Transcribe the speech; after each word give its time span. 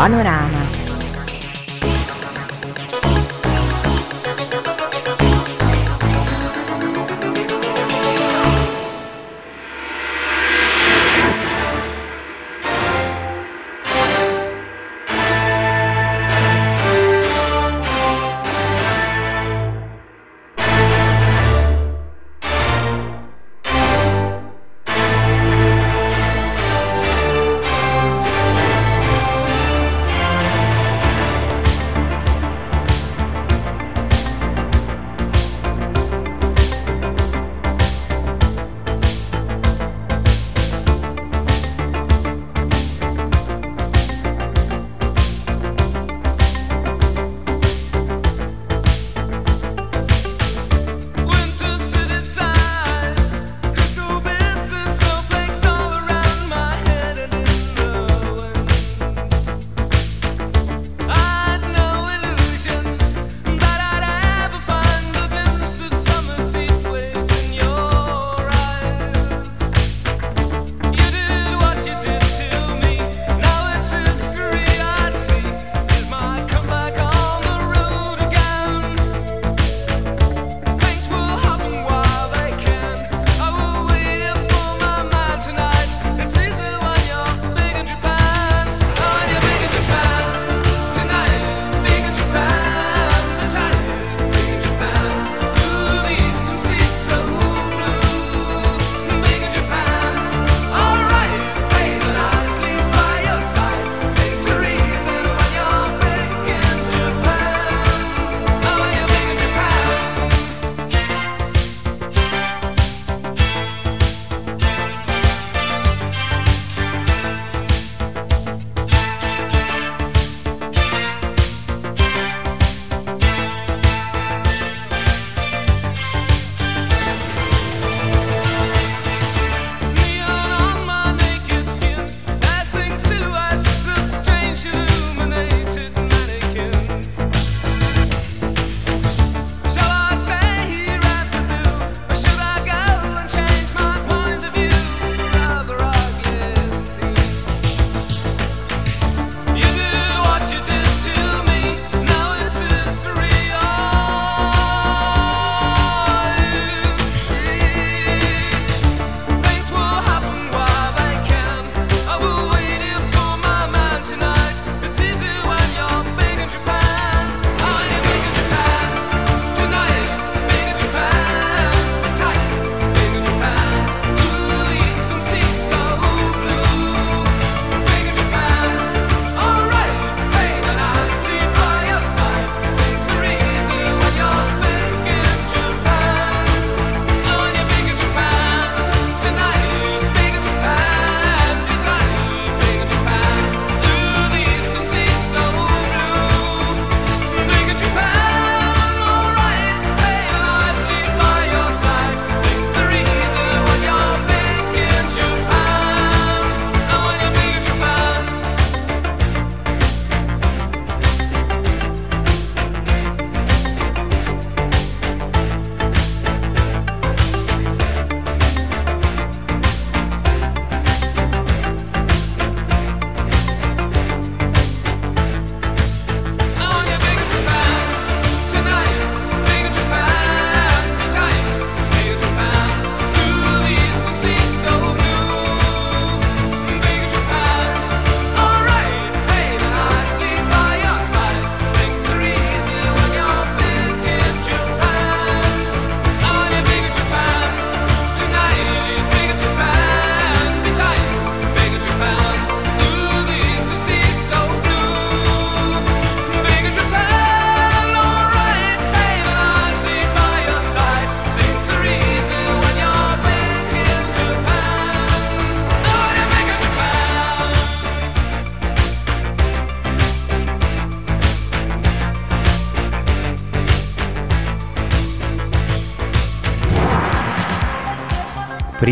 Panorama. 0.00 0.59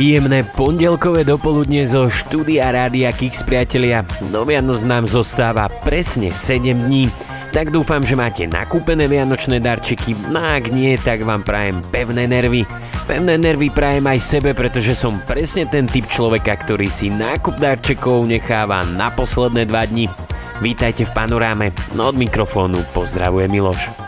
Príjemné 0.08 0.40
pondelkové 0.56 1.20
dopoludne 1.20 1.84
zo 1.84 2.08
štúdia 2.08 2.72
Rádia 2.72 3.12
Kix 3.12 3.44
priatelia. 3.44 4.08
Do 4.32 4.40
Vianoc 4.40 4.80
nám 4.88 5.04
zostáva 5.04 5.68
presne 5.84 6.32
7 6.32 6.64
dní. 6.64 7.12
Tak 7.52 7.68
dúfam, 7.68 8.00
že 8.00 8.16
máte 8.16 8.48
nakúpené 8.48 9.04
vianočné 9.04 9.60
darčeky, 9.60 10.16
no 10.32 10.40
ak 10.40 10.72
nie, 10.72 10.96
tak 10.96 11.28
vám 11.28 11.44
prajem 11.44 11.84
pevné 11.92 12.24
nervy. 12.24 12.64
Pevné 13.04 13.36
nervy 13.36 13.68
prajem 13.68 14.08
aj 14.08 14.24
sebe, 14.24 14.56
pretože 14.56 14.96
som 14.96 15.20
presne 15.28 15.68
ten 15.68 15.84
typ 15.84 16.08
človeka, 16.08 16.56
ktorý 16.56 16.88
si 16.88 17.12
nákup 17.12 17.60
darčekov 17.60 18.24
necháva 18.24 18.88
na 18.96 19.12
posledné 19.12 19.68
dva 19.68 19.84
dni. 19.84 20.08
Vítajte 20.64 21.04
v 21.04 21.12
panoráme, 21.12 21.76
no 21.92 22.08
od 22.08 22.16
mikrofónu 22.16 22.80
pozdravuje 22.96 23.44
Miloš. 23.52 24.07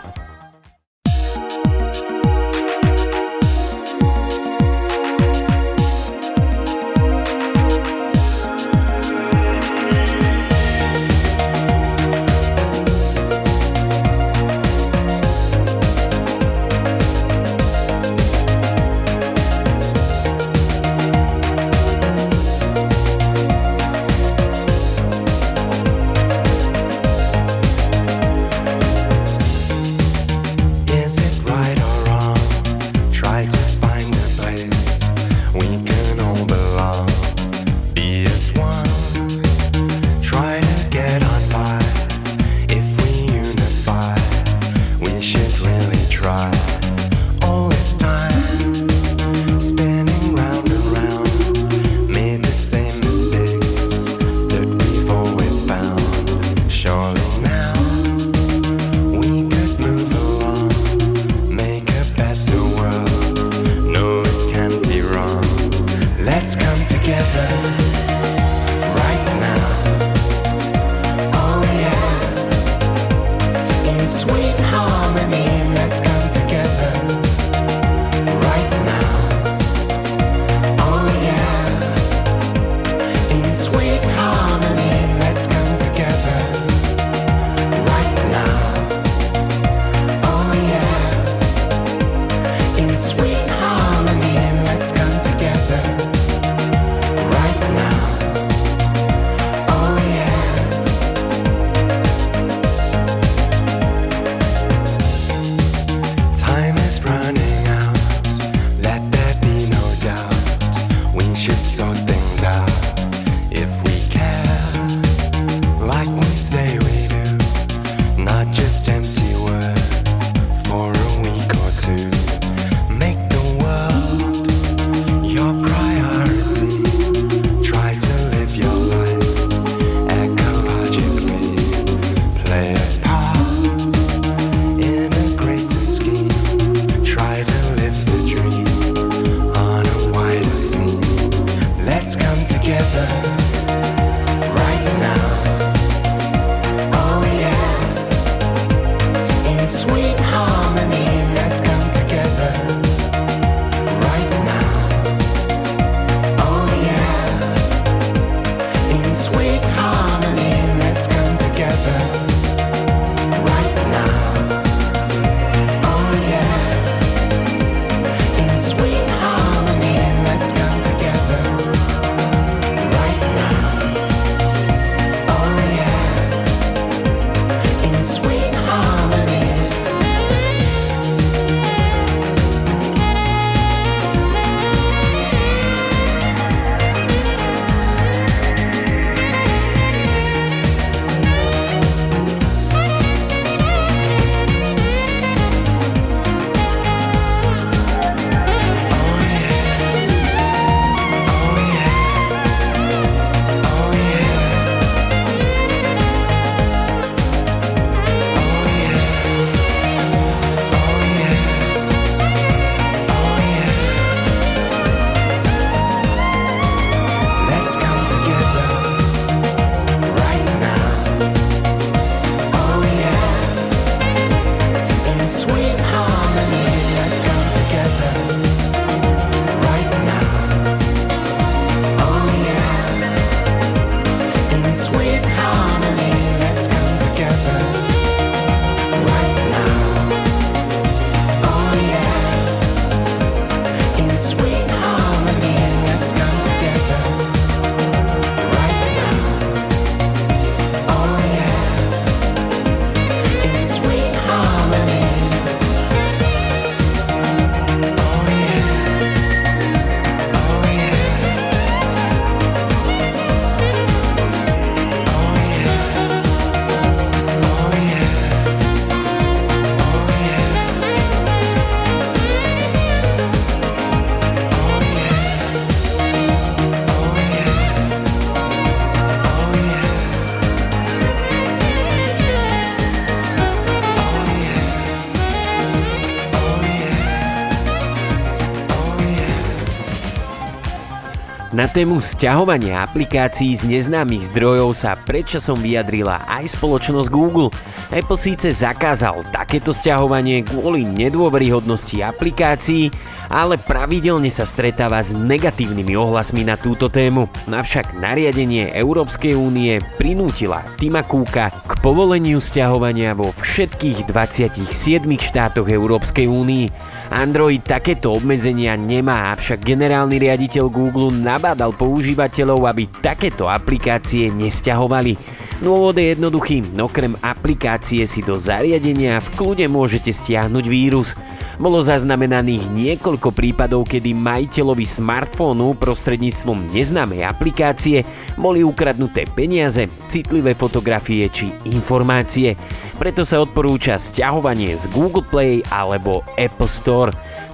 Na 291.51 291.67
tému 291.67 291.99
sťahovania 291.99 292.79
aplikácií 292.87 293.59
z 293.59 293.67
neznámych 293.67 294.31
zdrojov 294.31 294.71
sa 294.71 294.95
predčasom 294.95 295.59
vyjadrila 295.59 296.23
aj 296.31 296.55
spoločnosť 296.55 297.11
Google. 297.11 297.51
Apple 297.91 298.15
síce 298.15 298.55
zakázal 298.55 299.27
takéto 299.35 299.75
sťahovanie 299.75 300.47
kvôli 300.47 300.87
nedôveryhodnosti 300.87 301.99
aplikácií, 301.99 302.87
ale 303.27 303.59
pravidelne 303.59 304.31
sa 304.31 304.47
stretáva 304.47 305.03
s 305.03 305.11
negatívnymi 305.11 305.91
ohlasmi 305.91 306.47
na 306.47 306.55
túto 306.55 306.87
tému. 306.87 307.27
Navšak 307.51 307.99
nariadenie 307.99 308.71
Európskej 308.71 309.35
únie 309.35 309.83
prinútila 309.99 310.63
Tima 310.79 311.03
Cooka 311.03 311.51
k 311.51 311.71
povoleniu 311.83 312.39
sťahovania 312.39 313.11
vo 313.11 313.35
všetkých 313.43 314.07
27 314.07 314.71
štátoch 315.19 315.67
Európskej 315.67 316.31
únii. 316.31 316.65
Android 317.11 317.59
takéto 317.67 318.15
obmedzenia 318.15 318.79
nemá, 318.79 319.35
avšak 319.35 319.67
generálny 319.67 320.15
riaditeľ 320.15 320.71
Google 320.71 321.11
nabádal 321.41 321.73
používateľov, 321.73 322.69
aby 322.69 322.85
takéto 323.01 323.49
aplikácie 323.49 324.29
nesťahovali. 324.29 325.17
Dôvod 325.57 325.97
je 325.97 326.13
jednoduchý, 326.13 326.61
okrem 326.77 327.17
aplikácie 327.17 328.05
si 328.05 328.21
do 328.21 328.37
zariadenia 328.37 329.17
v 329.17 329.27
kľude 329.33 329.65
môžete 329.65 330.13
stiahnuť 330.13 330.65
vírus. 330.69 331.17
Bolo 331.57 331.81
zaznamenaných 331.81 332.61
niekoľko 332.69 333.33
prípadov, 333.33 333.89
kedy 333.89 334.13
majiteľovi 334.13 334.85
smartfónu 334.85 335.73
prostredníctvom 335.81 336.77
neznámej 336.77 337.25
aplikácie 337.25 338.05
boli 338.37 338.61
ukradnuté 338.61 339.25
peniaze, 339.33 339.89
citlivé 340.13 340.53
fotografie 340.53 341.25
či 341.25 341.49
informácie. 341.65 342.53
Preto 343.01 343.25
sa 343.25 343.41
odporúča 343.41 343.97
stiahovanie 343.97 344.77
z 344.77 344.85
Google 344.93 345.25
Play 345.25 345.65
alebo 345.73 346.21
Apple 346.37 346.69
Store. 346.69 347.09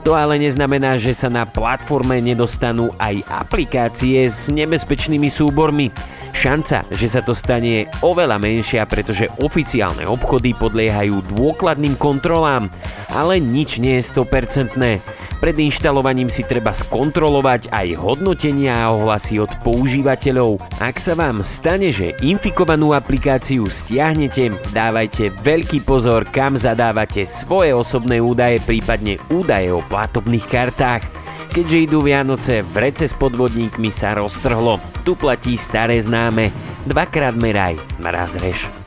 To 0.08 0.16
ale 0.16 0.40
neznamená, 0.40 0.96
že 0.96 1.12
sa 1.12 1.28
na 1.28 1.44
platforme 1.44 2.24
nedostanú 2.24 2.96
aj 2.96 3.28
aplikácie 3.28 4.32
s 4.32 4.48
nebezpečnými 4.48 5.28
súbormi. 5.28 5.92
Šanca, 6.32 6.88
že 6.96 7.12
sa 7.12 7.20
to 7.20 7.36
stane 7.36 7.84
je 7.84 7.90
oveľa 8.00 8.40
menšia, 8.40 8.88
pretože 8.88 9.28
oficiálne 9.44 10.08
obchody 10.08 10.56
podliehajú 10.56 11.36
dôkladným 11.36 12.00
kontrolám, 12.00 12.72
ale 13.12 13.44
nič 13.44 13.84
nie 13.84 14.00
je 14.00 14.08
100%. 14.16 15.26
Pred 15.38 15.53
inštalovaním 15.62 16.34
si 16.34 16.41
treba 16.41 16.74
skontrolovať 16.74 17.70
aj 17.70 17.88
hodnotenia 18.01 18.74
a 18.74 18.89
ohlasy 18.89 19.38
od 19.38 19.53
používateľov. 19.62 20.58
Ak 20.82 20.98
sa 20.98 21.13
vám 21.13 21.46
stane, 21.46 21.94
že 21.94 22.17
infikovanú 22.25 22.98
aplikáciu 22.98 23.70
stiahnete, 23.70 24.50
dávajte 24.74 25.29
veľký 25.46 25.86
pozor, 25.86 26.25
kam 26.34 26.58
zadávate 26.58 27.29
svoje 27.29 27.70
osobné 27.77 28.17
údaje, 28.17 28.58
prípadne 28.65 29.22
údaje 29.29 29.70
o 29.70 29.86
platobných 29.86 30.46
kartách. 30.50 31.06
Keďže 31.53 31.77
idú 31.86 32.01
Vianoce, 32.01 32.65
vrece 32.65 33.06
s 33.06 33.13
podvodníkmi 33.13 33.94
sa 33.94 34.17
roztrhlo. 34.17 34.82
Tu 35.06 35.13
platí 35.13 35.53
staré 35.58 36.01
známe. 36.01 36.50
Dvakrát 36.89 37.38
meraj, 37.38 37.77
raz 38.01 38.34
reš. 38.41 38.87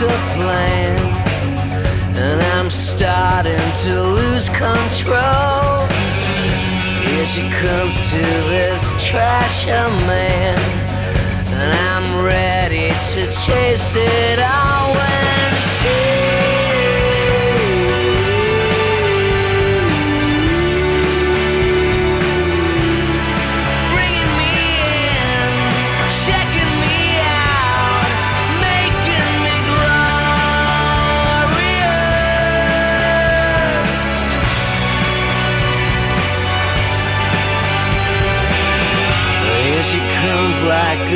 master 0.00 0.38
plan. 0.38 0.98
And 2.16 2.42
I'm 2.54 2.70
starting 2.70 3.72
to 3.84 4.02
lose 4.02 4.48
control. 4.48 5.86
Here 7.02 7.26
she 7.26 7.42
comes 7.50 8.10
to 8.10 8.18
this 8.48 8.90
trasher 9.02 9.88
man. 10.06 10.58
And 11.52 11.72
I'm 11.90 12.24
ready 12.24 12.90
to 12.90 13.26
chase 13.26 13.96
it 13.96 14.38
all 14.38 14.94
when 14.94 15.60
she. 15.60 16.37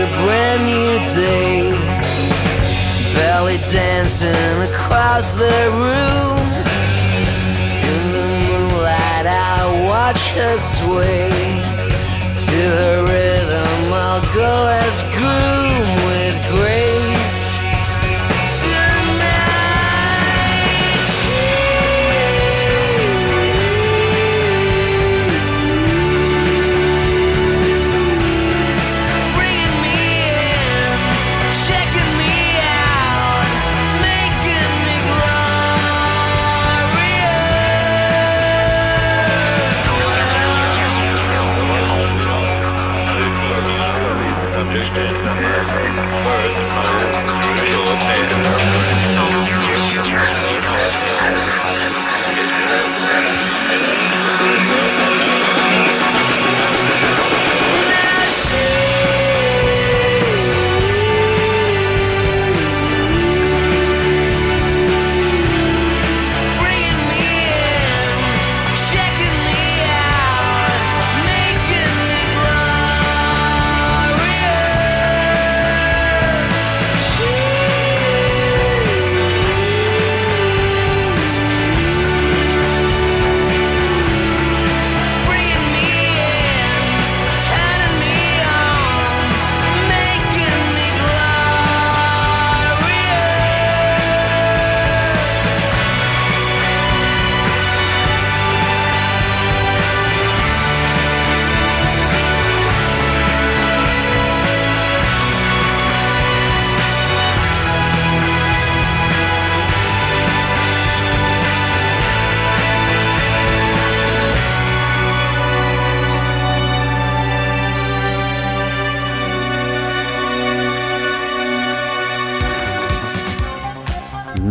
a 0.03 0.07
brand 0.25 0.65
new 0.65 0.99
day. 1.15 1.71
Belly 3.15 3.59
dancing 3.71 4.61
across 4.69 5.35
the 5.35 5.57
room. 5.83 6.39
In 7.91 8.03
the 8.17 8.27
moonlight, 8.47 9.27
I 9.27 9.85
watch 9.87 10.23
her 10.39 10.59
sway 10.59 11.31
to 12.47 12.59
her 12.81 12.99
rhythm. 13.13 13.93
I'll 13.93 14.23
go 14.35 14.53
as 14.83 15.03
groom 15.15 15.87
with 16.09 16.37
grace. 16.51 16.92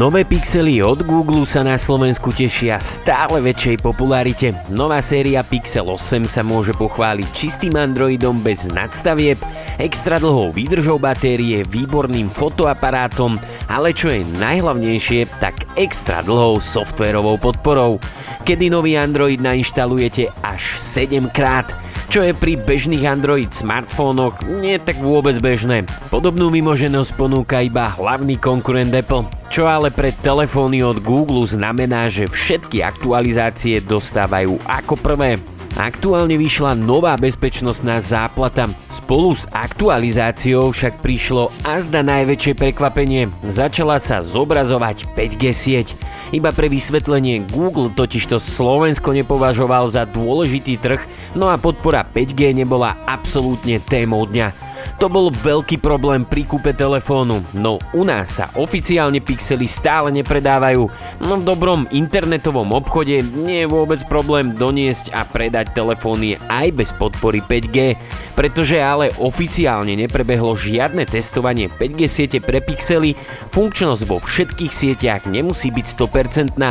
Nové 0.02 0.26
pixely 0.26 0.82
od 0.82 1.06
Google 1.06 1.46
sa 1.46 1.62
na 1.62 1.78
Slovensku 1.78 2.34
tešia 2.34 2.82
stále 2.82 3.38
väčšej 3.38 3.86
popularite. 3.86 4.50
Nová 4.74 4.98
séria 4.98 5.46
Pixel 5.46 5.86
8 5.86 6.26
sa 6.26 6.42
môže 6.42 6.74
pochváliť 6.74 7.30
čistým 7.38 7.78
Androidom 7.78 8.42
bez 8.42 8.66
nadstavieb, 8.66 9.38
extra 9.78 10.18
dlhou 10.18 10.58
výdržou 10.58 10.98
batérie, 10.98 11.62
výborným 11.70 12.34
fotoaparátom, 12.34 13.38
ale 13.70 13.94
čo 13.94 14.10
je 14.10 14.26
najhlavnejšie, 14.42 15.38
tak 15.38 15.70
extra 15.78 16.26
dlhou 16.26 16.58
softvérovou 16.58 17.38
podporou, 17.38 18.02
kedy 18.42 18.74
nový 18.74 18.98
Android 18.98 19.38
nainštalujete 19.38 20.34
až 20.42 20.82
7 20.82 21.30
krát 21.30 21.70
čo 22.12 22.28
je 22.28 22.36
pri 22.36 22.60
bežných 22.60 23.08
Android 23.08 23.48
smartfónoch 23.56 24.44
nie 24.60 24.76
tak 24.84 25.00
vôbec 25.00 25.40
bežné. 25.40 25.88
Podobnú 26.12 26.52
vymoženosť 26.52 27.16
ponúka 27.16 27.64
iba 27.64 27.88
hlavný 27.88 28.36
konkurent 28.36 28.92
Apple, 28.92 29.24
čo 29.48 29.64
ale 29.64 29.88
pre 29.96 30.12
telefóny 30.20 30.84
od 30.84 31.00
Google 31.00 31.48
znamená, 31.48 32.12
že 32.12 32.28
všetky 32.28 32.84
aktualizácie 32.84 33.80
dostávajú 33.80 34.60
ako 34.68 35.00
prvé. 35.00 35.40
Aktuálne 35.80 36.36
vyšla 36.36 36.76
nová 36.76 37.16
bezpečnostná 37.16 38.04
záplata. 38.04 38.68
Spolu 38.92 39.32
s 39.40 39.48
aktualizáciou 39.56 40.76
však 40.76 41.00
prišlo 41.00 41.48
azda 41.64 42.04
najväčšie 42.04 42.54
prekvapenie. 42.60 43.32
Začala 43.48 43.96
sa 44.04 44.20
zobrazovať 44.20 45.08
5G 45.16 45.44
sieť. 45.56 45.88
Iba 46.32 46.52
pre 46.52 46.72
vysvetlenie, 46.72 47.44
Google 47.52 47.92
totižto 47.92 48.40
Slovensko 48.40 49.12
nepovažoval 49.16 49.92
za 49.92 50.08
dôležitý 50.08 50.80
trh, 50.80 51.04
no 51.36 51.52
a 51.52 51.60
podpora 51.60 52.08
5G 52.08 52.56
nebola 52.56 52.96
absolútne 53.04 53.80
témou 53.84 54.24
dňa. 54.28 54.71
To 55.02 55.10
bol 55.10 55.34
veľký 55.34 55.82
problém 55.82 56.22
pri 56.22 56.46
kúpe 56.46 56.78
telefónu, 56.78 57.42
no 57.58 57.82
u 57.98 58.06
nás 58.06 58.38
sa 58.38 58.54
oficiálne 58.54 59.18
pixely 59.18 59.66
stále 59.66 60.14
nepredávajú. 60.14 60.86
No 61.26 61.42
v 61.42 61.48
dobrom 61.50 61.90
internetovom 61.90 62.70
obchode 62.70 63.26
nie 63.34 63.66
je 63.66 63.72
vôbec 63.74 63.98
problém 64.06 64.54
doniesť 64.54 65.10
a 65.10 65.26
predať 65.26 65.74
telefóny 65.74 66.38
aj 66.54 66.68
bez 66.78 66.94
podpory 66.94 67.42
5G, 67.42 67.98
pretože 68.38 68.78
ale 68.78 69.10
oficiálne 69.18 69.98
neprebehlo 69.98 70.54
žiadne 70.54 71.10
testovanie 71.10 71.66
5G 71.66 72.00
siete 72.06 72.38
pre 72.38 72.62
pixely, 72.62 73.18
funkčnosť 73.58 74.06
vo 74.06 74.22
všetkých 74.22 74.70
sieťach 74.70 75.26
nemusí 75.26 75.74
byť 75.74 75.98
100%. 75.98 76.62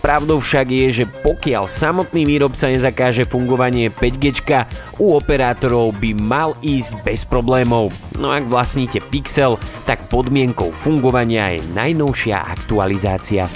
Pravdou 0.00 0.40
však 0.40 0.72
je, 0.72 0.86
že 0.88 1.04
pokiaľ 1.20 1.68
samotný 1.68 2.24
výrobca 2.24 2.64
nezakáže 2.64 3.28
fungovanie 3.28 3.92
5G, 3.92 4.40
u 4.96 5.12
operátorov 5.20 5.92
by 6.00 6.16
mal 6.16 6.56
ísť 6.64 7.04
bez 7.04 7.28
problémov 7.28 7.73
problémov. 7.74 7.90
No 8.14 8.30
ak 8.30 8.46
vlastníte 8.46 9.02
Pixel, 9.02 9.58
tak 9.82 10.06
podmienkou 10.06 10.70
fungovania 10.70 11.58
je 11.58 11.66
najnovšia 11.74 12.38
aktualizácia 12.38 13.50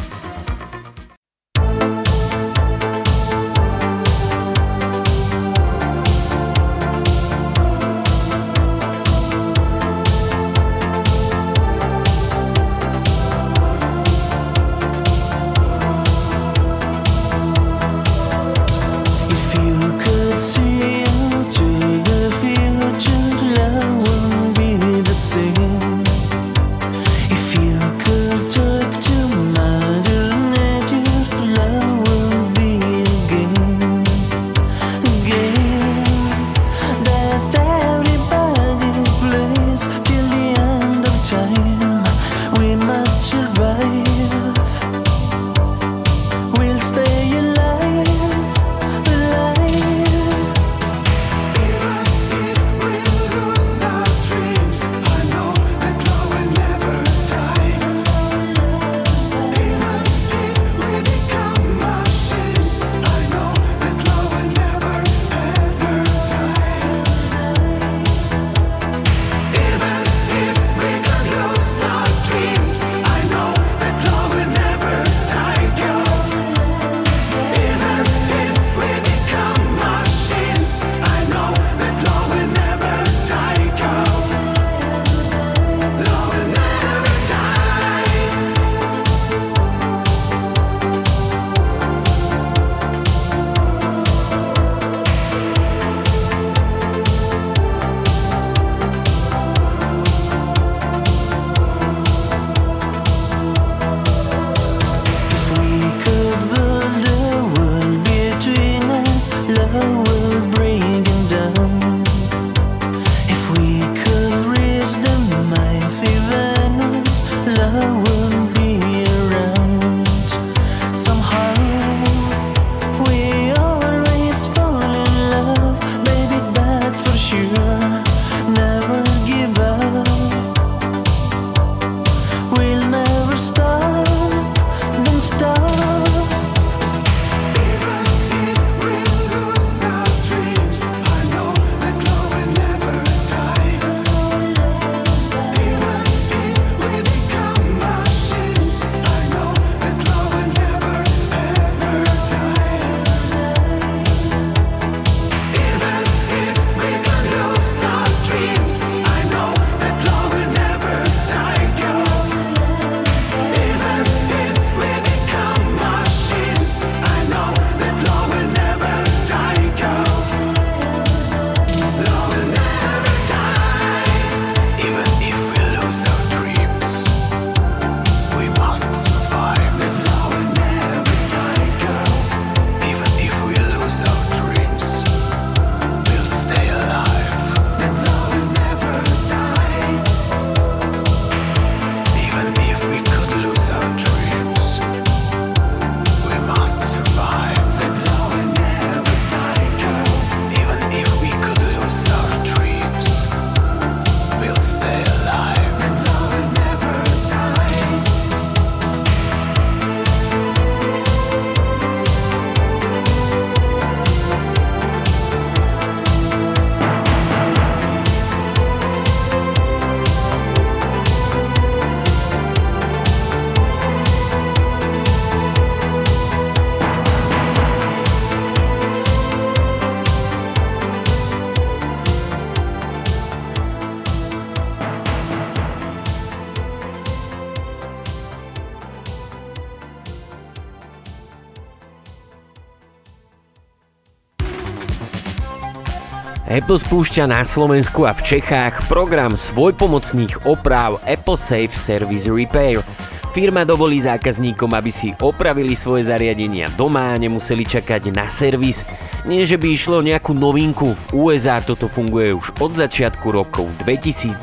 Apple 246.68 246.85
spúšťa 246.85 247.33
na 247.33 247.48
Slovensku 247.48 248.04
a 248.04 248.12
v 248.12 248.20
Čechách 248.28 248.92
program 248.92 249.33
svojpomocných 249.40 250.44
oprav 250.44 251.00
Apple 251.09 251.40
Safe 251.40 251.72
Service 251.72 252.28
Repair. 252.28 252.85
Firma 253.33 253.64
dovolí 253.64 254.04
zákazníkom, 254.04 254.76
aby 254.76 254.92
si 254.92 255.16
opravili 255.16 255.72
svoje 255.72 256.12
zariadenia 256.12 256.68
doma 256.76 257.16
a 257.16 257.16
nemuseli 257.16 257.64
čakať 257.64 258.12
na 258.12 258.28
servis. 258.28 258.85
Nie, 259.24 259.48
že 259.48 259.57
by 259.57 259.64
išlo 259.64 260.04
nejakú 260.04 260.37
novinku, 260.37 260.92
v 260.92 261.33
USA 261.33 261.57
toto 261.64 261.88
funguje 261.88 262.37
už 262.37 262.52
od 262.61 262.76
začiatku 262.76 263.33
rokov 263.33 263.72
2022. 263.88 264.37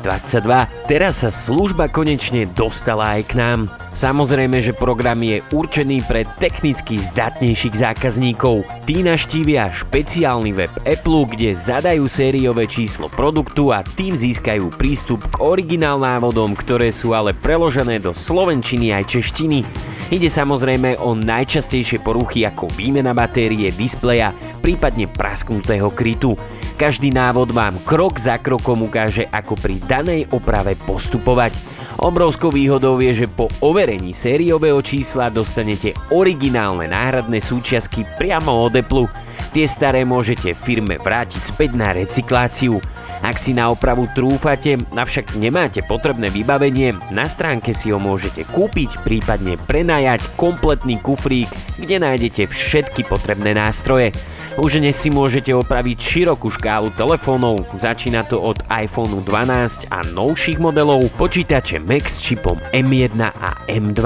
Teraz 0.90 1.22
sa 1.22 1.30
služba 1.30 1.86
konečne 1.86 2.42
dostala 2.50 3.22
aj 3.22 3.22
k 3.30 3.32
nám. 3.38 3.85
Samozrejme, 3.96 4.60
že 4.60 4.76
program 4.76 5.24
je 5.24 5.40
určený 5.56 6.04
pre 6.04 6.28
technicky 6.36 7.00
zdatnejších 7.00 7.80
zákazníkov. 7.80 8.68
Tí 8.84 9.00
naštívia 9.00 9.72
špeciálny 9.72 10.52
web 10.52 10.68
Apple, 10.84 11.24
kde 11.24 11.56
zadajú 11.56 12.04
sériové 12.04 12.68
číslo 12.68 13.08
produktu 13.08 13.72
a 13.72 13.80
tým 13.80 14.12
získajú 14.12 14.68
prístup 14.76 15.24
k 15.32 15.40
originál 15.40 15.96
návodom, 15.96 16.52
ktoré 16.52 16.92
sú 16.92 17.16
ale 17.16 17.32
preložené 17.32 17.96
do 17.96 18.12
slovenčiny 18.12 18.92
aj 18.92 19.16
češtiny. 19.16 19.64
Ide 20.12 20.28
samozrejme 20.28 21.00
o 21.00 21.16
najčastejšie 21.16 22.04
poruchy 22.04 22.44
ako 22.44 22.68
výmena 22.76 23.16
batérie, 23.16 23.72
displeja, 23.72 24.28
prípadne 24.60 25.08
prasknutého 25.08 25.88
krytu. 25.88 26.36
Každý 26.76 27.16
návod 27.16 27.56
vám 27.56 27.80
krok 27.88 28.20
za 28.20 28.36
krokom 28.36 28.84
ukáže, 28.84 29.24
ako 29.32 29.56
pri 29.56 29.80
danej 29.88 30.28
oprave 30.36 30.76
postupovať. 30.84 31.75
Obrovskou 31.96 32.52
výhodou 32.52 33.00
je, 33.00 33.24
že 33.24 33.26
po 33.26 33.48
overení 33.64 34.12
sériového 34.12 34.84
čísla 34.84 35.32
dostanete 35.32 35.96
originálne 36.12 36.84
náhradné 36.92 37.40
súčiastky 37.40 38.04
priamo 38.20 38.68
od 38.68 38.76
Apple. 38.76 39.08
Tie 39.56 39.64
staré 39.64 40.04
môžete 40.04 40.52
firme 40.52 41.00
vrátiť 41.00 41.40
späť 41.40 41.72
na 41.72 41.96
recykláciu. 41.96 42.76
Ak 43.24 43.40
si 43.40 43.56
na 43.56 43.72
opravu 43.72 44.04
trúfate, 44.12 44.76
avšak 44.92 45.40
nemáte 45.40 45.80
potrebné 45.88 46.28
vybavenie, 46.28 46.92
na 47.16 47.24
stránke 47.24 47.72
si 47.72 47.88
ho 47.88 47.96
môžete 47.96 48.44
kúpiť, 48.52 49.00
prípadne 49.00 49.56
prenajať 49.56 50.20
kompletný 50.36 51.00
kufrík, 51.00 51.48
kde 51.80 51.96
nájdete 51.96 52.44
všetky 52.52 53.08
potrebné 53.08 53.56
nástroje. 53.56 54.12
Už 54.56 54.80
dnes 54.80 54.96
si 54.96 55.12
môžete 55.12 55.52
opraviť 55.52 56.00
širokú 56.00 56.48
škálu 56.48 56.88
telefónov, 56.96 57.60
začína 57.76 58.24
to 58.24 58.40
od 58.40 58.56
iPhone 58.72 59.20
12 59.20 59.92
a 59.92 60.00
novších 60.16 60.56
modelov, 60.56 61.12
počítače 61.20 61.84
Mac 61.84 62.08
s 62.08 62.24
čipom 62.24 62.56
M1 62.72 63.20
a 63.20 63.50
M2. 63.68 64.00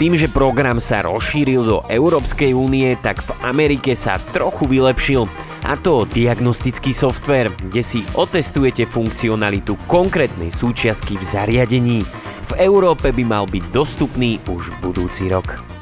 Tým, 0.00 0.16
že 0.16 0.32
program 0.32 0.80
sa 0.80 1.04
rozšíril 1.04 1.68
do 1.68 1.78
Európskej 1.92 2.56
únie, 2.56 2.96
tak 3.04 3.20
v 3.28 3.30
Amerike 3.44 3.92
sa 3.92 4.16
trochu 4.32 4.64
vylepšil 4.64 5.28
a 5.68 5.76
to 5.76 6.08
diagnostický 6.08 6.96
software, 6.96 7.52
kde 7.52 7.84
si 7.84 8.00
otestujete 8.16 8.88
funkcionalitu 8.88 9.76
konkrétnej 9.84 10.48
súčiastky 10.48 11.20
v 11.20 11.24
zariadení. 11.28 12.00
V 12.48 12.52
Európe 12.56 13.12
by 13.12 13.24
mal 13.28 13.44
byť 13.44 13.64
dostupný 13.68 14.40
už 14.48 14.80
budúci 14.80 15.28
rok. 15.28 15.73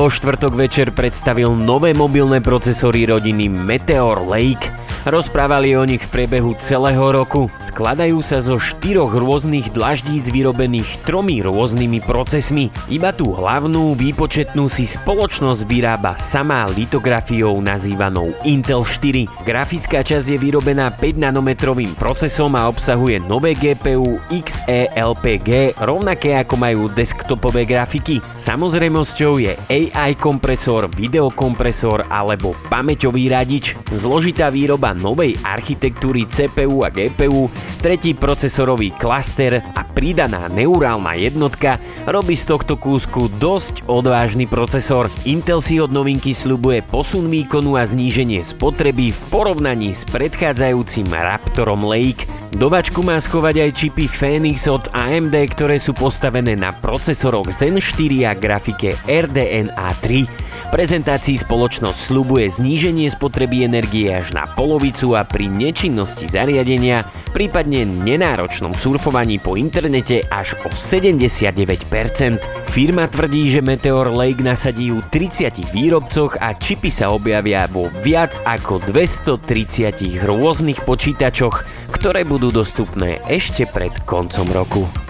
Vo 0.00 0.08
štvrtok 0.08 0.56
večer 0.56 0.96
predstavil 0.96 1.52
nové 1.52 1.92
mobilné 1.92 2.40
procesory 2.40 3.04
rodiny 3.04 3.52
Meteor 3.52 4.24
Lake. 4.24 4.79
Rozprávali 5.08 5.72
o 5.80 5.88
nich 5.88 6.04
v 6.04 6.12
priebehu 6.12 6.52
celého 6.60 7.00
roku. 7.08 7.48
Skladajú 7.64 8.20
sa 8.20 8.44
zo 8.44 8.60
štyroch 8.60 9.16
rôznych 9.16 9.72
dlaždíc 9.72 10.28
vyrobených 10.28 11.00
tromi 11.08 11.40
rôznymi 11.40 12.04
procesmi. 12.04 12.68
Iba 12.92 13.08
tú 13.16 13.32
hlavnú 13.32 13.96
výpočetnú 13.96 14.68
si 14.68 14.84
spoločnosť 14.84 15.64
vyrába 15.64 16.20
samá 16.20 16.68
litografiou 16.68 17.64
nazývanou 17.64 18.36
Intel 18.44 18.84
4. 18.84 19.24
Grafická 19.48 20.04
časť 20.04 20.36
je 20.36 20.38
vyrobená 20.38 20.92
5 20.92 21.16
nanometrovým 21.16 21.96
procesom 21.96 22.52
a 22.52 22.68
obsahuje 22.68 23.24
nové 23.24 23.56
GPU 23.56 24.20
XE-LPG, 24.28 25.80
rovnaké 25.80 26.36
ako 26.36 26.60
majú 26.60 26.92
desktopové 26.92 27.64
grafiky. 27.64 28.20
Samozrejmosťou 28.36 29.32
je 29.40 29.56
AI 29.64 30.12
kompresor, 30.12 30.92
videokompresor 30.92 32.04
alebo 32.12 32.52
pamäťový 32.68 33.32
radič. 33.32 33.72
Zložitá 33.96 34.52
výroba 34.52 34.89
novej 34.92 35.38
architektúry 35.42 36.26
CPU 36.30 36.84
a 36.84 36.90
GPU, 36.90 37.50
tretí 37.80 38.12
procesorový 38.12 38.92
klaster 38.94 39.62
a 39.74 39.82
pridaná 39.82 40.50
neurálna 40.52 41.16
jednotka 41.16 41.80
robí 42.06 42.34
z 42.36 42.50
tohto 42.50 42.74
kúsku 42.76 43.30
dosť 43.40 43.86
odvážny 43.88 44.50
procesor. 44.50 45.06
Intel 45.24 45.62
si 45.62 45.78
od 45.78 45.94
novinky 45.94 46.34
slubuje 46.36 46.82
posun 46.86 47.30
výkonu 47.30 47.78
a 47.78 47.86
zníženie 47.86 48.42
spotreby 48.42 49.14
v 49.14 49.20
porovnaní 49.30 49.94
s 49.94 50.02
predchádzajúcim 50.08 51.08
Raptorom 51.10 51.86
Lake. 51.86 52.26
Dovačku 52.50 53.06
má 53.06 53.14
schovať 53.22 53.62
aj 53.62 53.70
čipy 53.78 54.10
Phoenix 54.10 54.66
od 54.66 54.90
AMD, 54.90 55.34
ktoré 55.54 55.78
sú 55.78 55.94
postavené 55.94 56.58
na 56.58 56.74
procesoroch 56.74 57.46
Zen 57.54 57.78
4 57.78 58.26
a 58.26 58.32
grafike 58.34 58.98
RDNA 59.06 59.88
3 60.02 60.49
prezentácii 60.70 61.42
spoločnosť 61.42 61.98
slubuje 61.98 62.46
zníženie 62.46 63.10
spotreby 63.10 63.66
energie 63.66 64.08
až 64.08 64.30
na 64.30 64.46
polovicu 64.46 65.18
a 65.18 65.26
pri 65.26 65.50
nečinnosti 65.50 66.30
zariadenia, 66.30 67.02
prípadne 67.34 67.82
nenáročnom 67.84 68.72
surfovaní 68.78 69.42
po 69.42 69.58
internete 69.58 70.22
až 70.30 70.54
o 70.62 70.70
79%. 70.70 72.40
Firma 72.70 73.10
tvrdí, 73.10 73.50
že 73.50 73.66
Meteor 73.66 74.14
Lake 74.14 74.46
nasadí 74.46 74.94
u 74.94 75.02
30 75.02 75.74
výrobcoch 75.74 76.38
a 76.38 76.54
čipy 76.54 76.88
sa 76.94 77.10
objavia 77.10 77.66
vo 77.66 77.90
viac 78.06 78.38
ako 78.46 78.78
230 78.86 80.22
rôznych 80.22 80.86
počítačoch, 80.86 81.66
ktoré 81.90 82.22
budú 82.22 82.54
dostupné 82.54 83.18
ešte 83.26 83.66
pred 83.66 83.92
koncom 84.06 84.46
roku. 84.54 85.09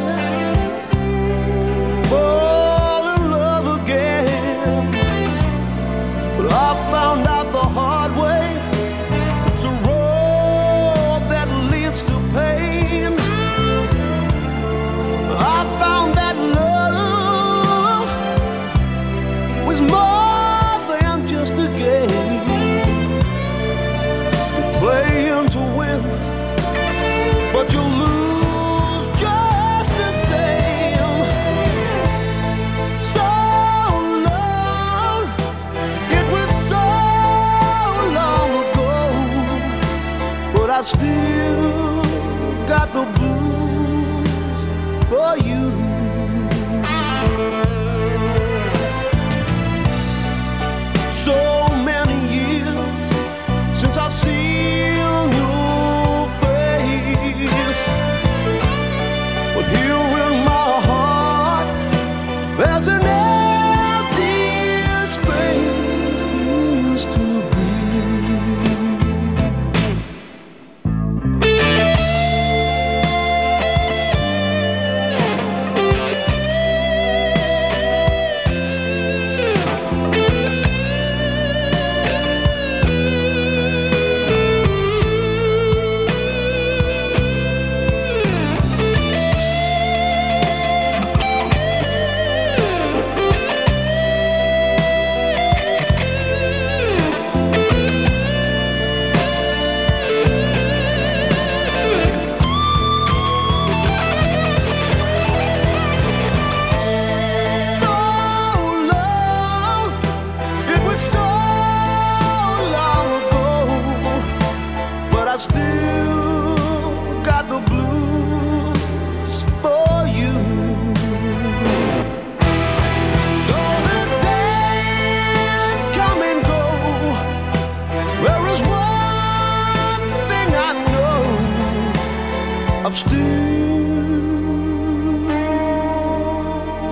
of 132.91 132.97
steel. 132.97 133.21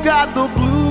Got 0.02 0.34
the 0.34 0.48
blues. 0.56 0.89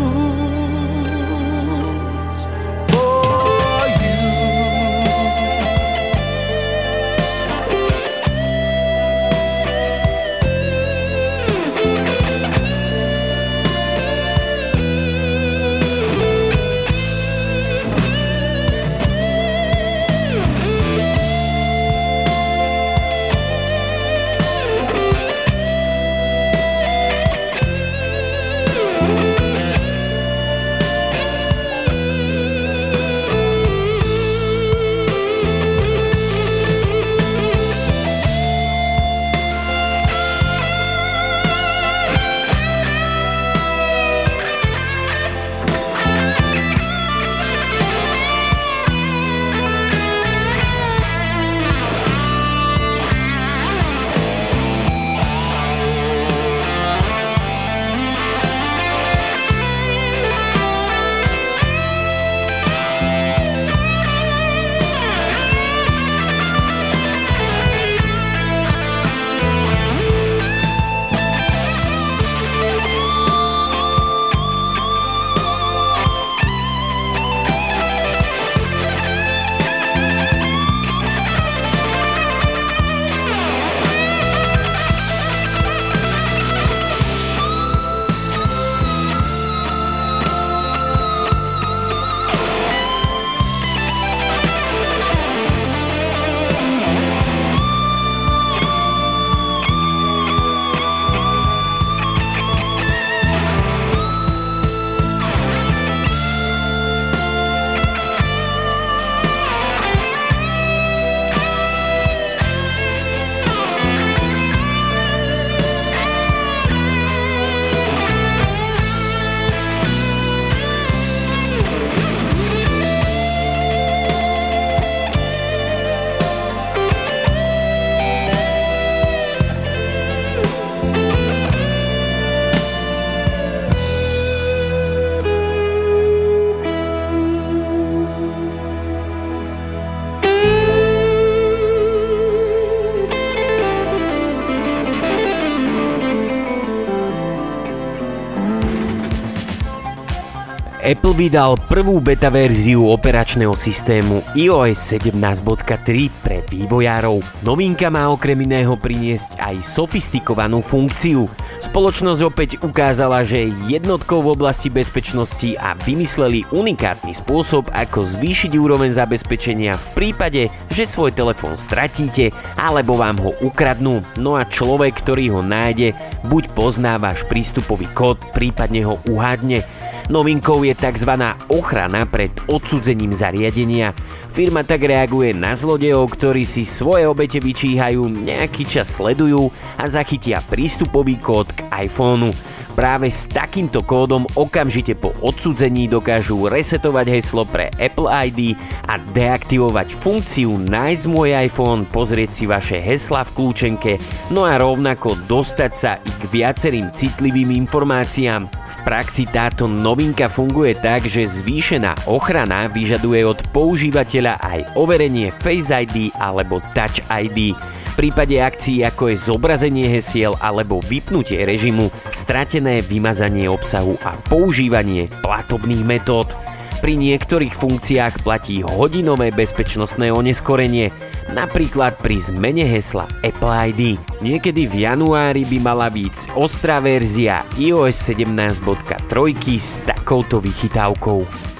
Apple 150.88 151.12
vydal 151.12 151.60
prvú 151.68 152.00
beta 152.00 152.32
verziu 152.32 152.88
operačného 152.88 153.52
systému 153.52 154.24
iOS 154.32 154.96
17.3 154.96 155.84
pre 156.24 156.40
vývojárov. 156.48 157.44
Novinka 157.44 157.92
má 157.92 158.08
okrem 158.08 158.40
iného 158.40 158.72
priniesť 158.72 159.36
aj 159.36 159.68
sofistikovanú 159.68 160.64
funkciu. 160.64 161.28
Spoločnosť 161.60 162.20
opäť 162.24 162.50
ukázala, 162.64 163.20
že 163.20 163.44
je 163.44 163.76
jednotkou 163.76 164.24
v 164.24 164.32
oblasti 164.32 164.72
bezpečnosti 164.72 165.60
a 165.60 165.76
vymysleli 165.76 166.48
unikátny 166.56 167.12
spôsob, 167.20 167.68
ako 167.76 168.08
zvýšiť 168.08 168.56
úroveň 168.56 168.96
zabezpečenia 168.96 169.76
v 169.76 169.86
prípade, 169.92 170.48
že 170.72 170.88
svoj 170.88 171.12
telefón 171.12 171.60
stratíte 171.60 172.32
alebo 172.56 172.96
vám 172.96 173.20
ho 173.20 173.36
ukradnú. 173.44 174.00
No 174.16 174.40
a 174.40 174.48
človek, 174.48 175.04
ktorý 175.04 175.36
ho 175.36 175.44
nájde, 175.44 175.92
buď 176.32 176.48
pozná 176.56 176.96
váš 176.96 177.28
prístupový 177.28 177.84
kód, 177.92 178.16
prípadne 178.32 178.88
ho 178.88 178.96
uhádne. 179.04 179.68
Novinkou 180.08 180.64
je 180.64 180.72
tzv. 180.72 181.12
ochrana 181.52 182.08
pred 182.08 182.32
odsudzením 182.48 183.12
zariadenia. 183.12 183.92
Firma 184.32 184.64
tak 184.64 184.88
reaguje 184.88 185.36
na 185.36 185.52
zlodejov, 185.52 186.16
ktorí 186.16 186.48
si 186.48 186.64
svoje 186.64 187.04
obete 187.04 187.36
vyčíhajú, 187.36 188.08
nejaký 188.24 188.64
čas 188.64 188.88
sledujú 188.96 189.52
a 189.76 189.84
zachytia 189.84 190.40
prístupový 190.48 191.20
kód 191.20 191.52
k 191.52 191.60
iPhoneu. 191.84 192.32
Práve 192.78 193.10
s 193.10 193.26
takýmto 193.26 193.82
kódom 193.82 194.22
okamžite 194.38 194.94
po 194.94 195.10
odsudzení 195.26 195.90
dokážu 195.90 196.46
resetovať 196.46 197.10
heslo 197.10 197.42
pre 197.42 197.74
Apple 197.74 198.06
ID 198.06 198.54
a 198.86 199.02
deaktivovať 199.18 199.98
funkciu 199.98 200.54
Nájsť 200.62 201.04
môj 201.10 201.34
iPhone, 201.34 201.82
pozrieť 201.90 202.30
si 202.38 202.46
vaše 202.46 202.78
hesla 202.78 203.26
v 203.26 203.34
kľúčenke, 203.34 203.98
no 204.30 204.46
a 204.46 204.62
rovnako 204.62 205.18
dostať 205.26 205.72
sa 205.74 205.98
i 205.98 206.10
k 206.22 206.30
viacerým 206.30 206.94
citlivým 206.94 207.50
informáciám 207.66 208.46
praxi 208.88 209.28
táto 209.28 209.68
novinka 209.68 210.32
funguje 210.32 210.72
tak, 210.80 211.04
že 211.04 211.28
zvýšená 211.28 212.08
ochrana 212.08 212.72
vyžaduje 212.72 213.20
od 213.20 213.36
používateľa 213.52 214.40
aj 214.40 214.60
overenie 214.80 215.28
Face 215.44 215.68
ID 215.68 216.08
alebo 216.16 216.64
Touch 216.72 217.04
ID. 217.12 217.52
Prípade 217.98 218.38
akcií 218.38 218.86
ako 218.86 219.10
je 219.10 219.16
zobrazenie 219.18 219.90
hesiel 219.90 220.38
alebo 220.38 220.78
vypnutie 220.86 221.42
režimu, 221.42 221.90
stratené 222.14 222.78
vymazanie 222.78 223.50
obsahu 223.50 223.98
a 224.06 224.14
používanie 224.30 225.10
platobných 225.18 225.82
metód. 225.82 226.30
Pri 226.78 226.94
niektorých 226.94 227.58
funkciách 227.58 228.22
platí 228.22 228.62
hodinové 228.62 229.34
bezpečnostné 229.34 230.14
oneskorenie, 230.14 230.94
napríklad 231.34 231.98
pri 231.98 232.22
zmene 232.22 232.62
hesla 232.70 233.10
Apple 233.26 233.50
ID. 233.74 233.98
Niekedy 234.22 234.70
v 234.70 234.86
januári 234.86 235.42
by 235.42 235.58
mala 235.58 235.90
byť 235.90 236.38
ostrá 236.38 236.78
verzia 236.78 237.42
iOS 237.58 238.14
17.3 238.14 239.10
s 239.58 239.74
takouto 239.82 240.38
vychytávkou. 240.38 241.57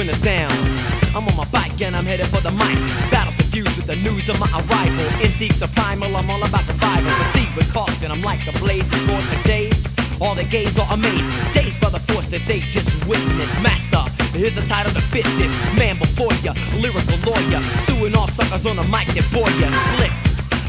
Winner's 0.00 0.18
down. 0.20 0.50
I'm 1.14 1.28
on 1.28 1.36
my 1.36 1.44
bike 1.52 1.80
and 1.82 1.94
I'm 1.94 2.06
headed 2.06 2.26
for 2.26 2.40
the 2.40 2.50
mic. 2.52 2.76
Battles 3.10 3.36
confused 3.36 3.76
with 3.76 3.86
the 3.86 3.96
news 3.96 4.28
of 4.30 4.40
my 4.40 4.48
arrival. 4.48 5.04
Instincts 5.20 5.60
are 5.62 5.68
primal, 5.76 6.16
I'm 6.16 6.30
all 6.30 6.42
about 6.42 6.62
survival. 6.62 7.10
Proceed 7.10 7.48
with 7.56 7.72
caution, 7.72 8.10
I'm 8.10 8.22
like 8.22 8.40
a 8.48 8.52
blaze. 8.58 8.88
It's 8.88 9.04
going 9.06 9.20
for 9.20 9.42
days. 9.46 9.84
All 10.20 10.34
the 10.34 10.44
gays 10.44 10.78
are 10.78 10.88
amazed. 10.92 11.28
Dazed 11.52 11.80
by 11.80 11.90
the 11.90 12.00
force 12.08 12.26
that 12.28 12.42
they 12.46 12.60
just 12.60 12.90
witnessed. 13.06 13.60
Master, 13.62 14.02
here's 14.32 14.56
a 14.56 14.66
title 14.66 14.92
to 14.92 15.00
fit 15.00 15.24
this. 15.36 15.52
Man 15.76 15.98
before 15.98 16.32
ya, 16.44 16.52
lyrical 16.80 17.18
lawyer. 17.28 17.62
Suing 17.84 18.14
all 18.14 18.28
suckers 18.28 18.64
on 18.64 18.76
the 18.76 18.84
mic 18.84 19.08
that 19.16 19.26
bore 19.32 19.50
ya. 19.60 19.68
Slick. 19.96 20.19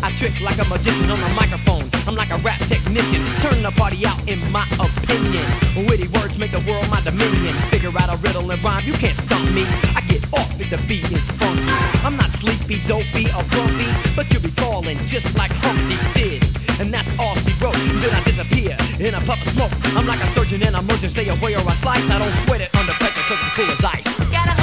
I 0.04 0.10
trick 0.18 0.42
like 0.42 0.58
a 0.58 0.66
magician 0.66 1.10
on 1.10 1.20
the 1.20 1.30
microphone. 1.38 1.86
I'm 2.08 2.16
like 2.16 2.32
a 2.32 2.38
rap 2.42 2.60
technician, 2.66 3.22
turning 3.38 3.62
the 3.62 3.72
party 3.78 4.06
out 4.06 4.18
in 4.28 4.40
my 4.52 4.66
opinion. 4.82 5.46
Witty 5.86 6.08
words 6.18 6.38
make 6.38 6.52
the 6.52 6.64
world 6.66 6.90
my 6.90 7.00
dominion. 7.02 7.54
Figure 7.70 7.94
out 7.94 8.10
a 8.10 8.18
riddle 8.18 8.50
and 8.50 8.64
rhyme, 8.64 8.82
you 8.84 8.94
can't 8.94 9.16
stop 9.16 9.44
me. 9.54 9.62
I 9.94 10.02
get 10.10 10.26
off 10.34 10.50
if 10.60 10.70
the 10.70 10.82
beat 10.90 11.06
is 11.12 11.30
funky. 11.38 11.62
I'm 12.02 12.18
not 12.18 12.32
sleepy, 12.42 12.82
dopey, 12.90 13.30
or 13.38 13.46
grumpy, 13.54 13.86
but 14.16 14.26
you'll 14.34 14.42
be 14.42 14.54
falling 14.58 14.98
just 15.06 15.38
like 15.38 15.52
Humpty 15.62 15.98
did. 16.18 16.42
And 16.82 16.92
that's 16.92 17.12
all 17.20 17.36
she 17.36 17.54
wrote. 17.62 17.78
Then 18.02 18.10
I 18.10 18.24
disappear 18.24 18.74
in 18.98 19.14
a 19.14 19.22
puff 19.22 19.42
of 19.42 19.48
smoke. 19.48 19.74
I'm 19.94 20.08
like 20.08 20.22
a 20.24 20.28
surgeon 20.34 20.66
in 20.66 20.74
emergency, 20.74 21.10
stay 21.10 21.30
away 21.30 21.54
or 21.54 21.62
I 21.62 21.78
slice. 21.78 22.10
I 22.10 22.18
don't 22.18 22.38
sweat 22.42 22.62
it 22.62 22.74
under 22.74 22.94
pressure 22.98 23.22
cause 23.30 23.38
I'm 23.38 23.52
cool 23.54 23.70
as 23.70 23.86
ice. 23.86 24.61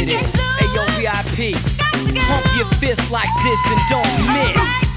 It 0.00 0.08
is, 0.08 0.32
this. 0.32 0.40
Ayo, 0.62 0.86
VIP, 0.96 1.52
pump 2.26 2.46
your 2.56 2.64
fist 2.80 3.10
like 3.10 3.28
this 3.44 3.60
and 3.68 3.80
don't 3.90 4.26
miss. 4.32 4.96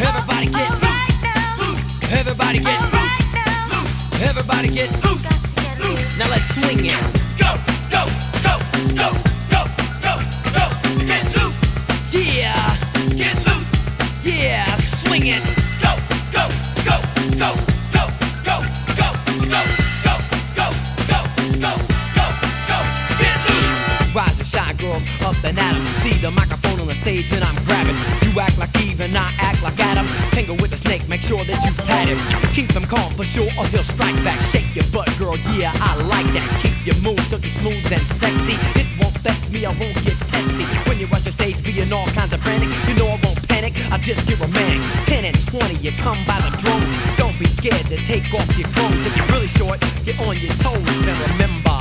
Everybody 0.00 0.46
get 0.46 0.70
loose. 1.60 2.10
Everybody 2.10 2.58
get 2.60 2.80
loose. 2.94 4.22
Everybody 4.22 4.68
get 4.68 4.90
loose. 5.04 6.18
Now 6.18 6.30
let's 6.30 6.48
swing 6.54 6.86
it. 6.86 7.25
And 27.16 27.40
I'm 27.40 27.56
grabbing. 27.64 27.96
You 28.28 28.40
act 28.40 28.58
like 28.58 28.68
Eve 28.84 29.00
and 29.00 29.16
I 29.16 29.32
act 29.40 29.62
like 29.62 29.80
Adam. 29.80 30.04
Tangle 30.36 30.56
with 30.60 30.70
the 30.70 30.76
snake, 30.76 31.08
make 31.08 31.22
sure 31.22 31.40
that 31.44 31.64
you 31.64 31.72
pat 31.88 32.08
him. 32.12 32.20
Keep 32.52 32.76
him 32.76 32.84
calm 32.84 33.08
for 33.16 33.24
sure 33.24 33.48
or 33.56 33.64
he'll 33.72 33.86
strike 33.88 34.16
back. 34.20 34.36
Shake 34.44 34.68
your 34.76 34.84
butt, 34.92 35.08
girl, 35.16 35.36
yeah, 35.56 35.72
I 35.80 35.96
like 36.12 36.28
that. 36.36 36.44
Keep 36.60 36.76
your 36.84 36.98
moves 37.00 37.24
silky 37.28 37.48
smooth 37.48 37.80
and 37.88 38.04
sexy. 38.20 38.52
It 38.76 38.84
won't 39.00 39.16
vex 39.24 39.48
me, 39.48 39.64
I 39.64 39.72
won't 39.80 39.96
get 40.04 40.12
testy. 40.28 40.64
When 40.84 41.00
you 41.00 41.06
rush 41.08 41.24
the 41.24 41.32
stage 41.32 41.64
being 41.64 41.90
all 41.90 42.06
kinds 42.12 42.34
of 42.36 42.40
frantic, 42.44 42.68
you 42.84 42.94
know 43.00 43.08
I 43.08 43.16
won't 43.24 43.40
panic, 43.48 43.72
I 43.88 43.96
just 43.96 44.28
get 44.28 44.36
romantic. 44.36 44.84
10 45.08 45.24
and 45.24 45.36
20, 45.48 45.80
you 45.80 45.92
come 46.04 46.20
by 46.28 46.36
the 46.44 46.52
drones. 46.60 46.92
Don't 47.16 47.36
be 47.40 47.48
scared 47.48 47.86
to 47.88 47.96
take 48.04 48.28
off 48.36 48.44
your 48.60 48.68
clothes. 48.76 49.00
If 49.08 49.16
you're 49.16 49.30
really 49.32 49.48
short, 49.48 49.80
get 50.04 50.20
on 50.20 50.36
your 50.36 50.52
toes 50.60 51.00
and 51.08 51.16
remember 51.32 51.80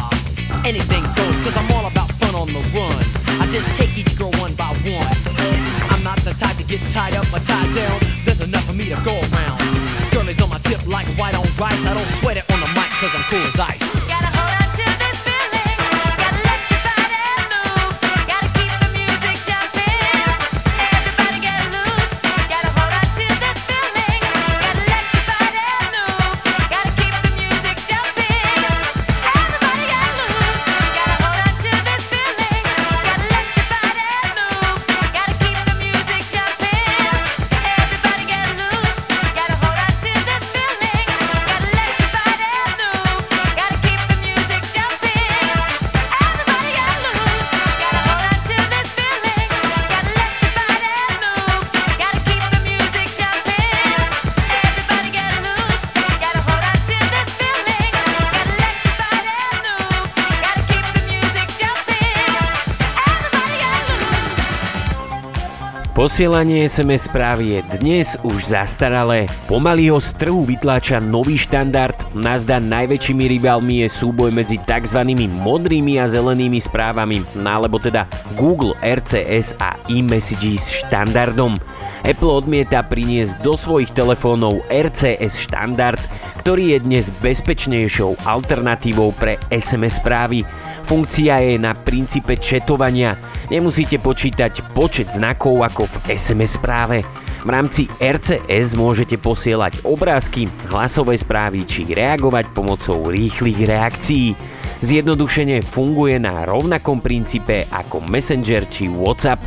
anything 0.64 1.04
goes, 1.20 1.36
cause 1.44 1.58
I'm 1.60 1.70
all 1.76 1.92
about 1.92 2.15
fun 2.36 2.42
on 2.42 2.48
the 2.48 2.60
run. 2.78 3.04
I 3.40 3.48
just 3.52 3.70
take 3.80 3.98
each 3.98 4.18
girl 4.18 4.32
one 4.40 4.54
by 4.56 4.72
one. 4.84 5.16
I'm 5.92 6.04
not 6.04 6.18
the 6.20 6.34
type 6.38 6.58
to 6.58 6.64
get 6.64 6.80
tied 6.92 7.16
up 7.16 7.26
or 7.34 7.40
tied 7.40 7.76
down. 7.76 8.00
There's 8.26 8.42
enough 8.42 8.66
for 8.66 8.74
me 8.74 8.86
to 8.86 9.00
go 9.04 9.14
around. 9.14 9.60
Girlies 10.12 10.42
on 10.42 10.50
my 10.50 10.60
tip 10.60 10.86
like 10.88 11.08
white 11.18 11.36
on 11.36 11.48
rice. 11.58 11.86
I 11.86 11.94
don't 11.94 12.12
sweat 12.20 12.38
it 12.38 12.50
on 12.52 12.60
the 12.60 12.68
mic 12.68 12.90
cause 13.00 13.14
I'm 13.16 13.24
cool 13.30 13.40
as 13.40 13.60
ice. 13.60 14.35
Posielanie 66.16 66.64
SMS 66.72 67.12
správy 67.12 67.60
je 67.60 67.76
dnes 67.76 68.16
už 68.24 68.48
zastaralé. 68.48 69.28
Pomaly 69.52 69.92
ho 69.92 70.00
z 70.00 70.16
trhu 70.16 70.48
vytláča 70.48 71.04
nový 71.04 71.36
štandard. 71.36 71.92
Nazda 72.16 72.56
najväčšími 72.64 73.36
rivalmi 73.36 73.84
je 73.84 73.92
súboj 73.92 74.32
medzi 74.32 74.56
tzv. 74.64 75.04
modrými 75.28 76.00
a 76.00 76.08
zelenými 76.08 76.64
správami, 76.64 77.20
no 77.36 77.50
alebo 77.52 77.84
teda 77.84 78.08
Google 78.40 78.80
RCS 78.80 79.60
a 79.60 79.76
e-messages 79.92 80.88
štandardom. 80.88 81.60
Apple 82.08 82.32
odmieta 82.32 82.80
priniesť 82.80 83.36
do 83.44 83.60
svojich 83.60 83.92
telefónov 83.92 84.64
RCS 84.72 85.36
štandard, 85.36 86.00
ktorý 86.46 86.78
je 86.78 86.86
dnes 86.86 87.06
bezpečnejšou 87.26 88.22
alternatívou 88.22 89.18
pre 89.18 89.42
SMS 89.50 89.98
správy. 89.98 90.46
Funkcia 90.86 91.42
je 91.42 91.58
na 91.58 91.74
princípe 91.74 92.38
četovania. 92.38 93.18
Nemusíte 93.50 93.98
počítať 93.98 94.62
počet 94.78 95.10
znakov 95.10 95.66
ako 95.66 95.90
v 95.90 95.96
SMS 96.14 96.62
správe. 96.62 97.02
V 97.42 97.50
rámci 97.50 97.90
RCS 97.98 98.78
môžete 98.78 99.18
posielať 99.18 99.90
obrázky, 99.90 100.46
hlasové 100.70 101.18
správy 101.18 101.66
či 101.66 101.90
reagovať 101.90 102.54
pomocou 102.54 103.10
rýchlych 103.10 103.66
reakcií. 103.66 104.38
Zjednodušene 104.86 105.66
funguje 105.66 106.22
na 106.22 106.46
rovnakom 106.46 107.02
princípe 107.02 107.66
ako 107.74 108.06
Messenger 108.06 108.70
či 108.70 108.86
WhatsApp. 108.86 109.42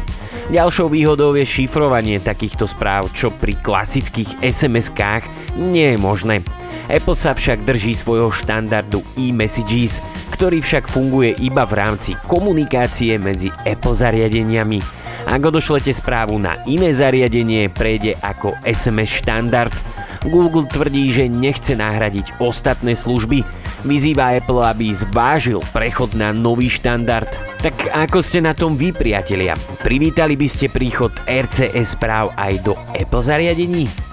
Ďalšou 0.50 0.90
výhodou 0.90 1.38
je 1.38 1.46
šifrovanie 1.46 2.18
takýchto 2.18 2.66
správ, 2.66 3.14
čo 3.14 3.30
pri 3.30 3.54
klasických 3.62 4.42
SMS-kách 4.42 5.54
nie 5.62 5.94
je 5.94 5.98
možné. 6.02 6.42
Apple 6.88 7.16
sa 7.16 7.36
však 7.36 7.68
drží 7.68 7.92
svojho 7.92 8.32
štandardu 8.32 9.04
e-messages, 9.20 10.00
ktorý 10.32 10.64
však 10.64 10.88
funguje 10.88 11.36
iba 11.36 11.68
v 11.68 11.76
rámci 11.76 12.16
komunikácie 12.24 13.20
medzi 13.20 13.52
Apple 13.68 13.92
zariadeniami. 13.92 14.80
Ak 15.28 15.44
odošlete 15.44 15.92
správu 15.92 16.40
na 16.40 16.56
iné 16.64 16.88
zariadenie, 16.96 17.68
prejde 17.68 18.16
ako 18.24 18.56
SMS 18.64 19.20
štandard. 19.20 19.76
Google 20.24 20.64
tvrdí, 20.64 21.12
že 21.12 21.28
nechce 21.28 21.76
nahradiť 21.76 22.40
ostatné 22.40 22.96
služby. 22.96 23.44
Vyzýva 23.84 24.40
Apple, 24.40 24.64
aby 24.64 24.90
zvážil 24.90 25.60
prechod 25.70 26.16
na 26.16 26.32
nový 26.32 26.72
štandard. 26.72 27.28
Tak 27.60 27.92
ako 27.92 28.24
ste 28.24 28.40
na 28.40 28.56
tom 28.56 28.74
vy, 28.74 28.96
priatelia? 28.96 29.54
Privítali 29.84 30.34
by 30.34 30.48
ste 30.48 30.72
príchod 30.72 31.12
RCS 31.28 32.00
správ 32.00 32.32
aj 32.34 32.64
do 32.64 32.72
Apple 32.96 33.22
zariadení? 33.22 34.07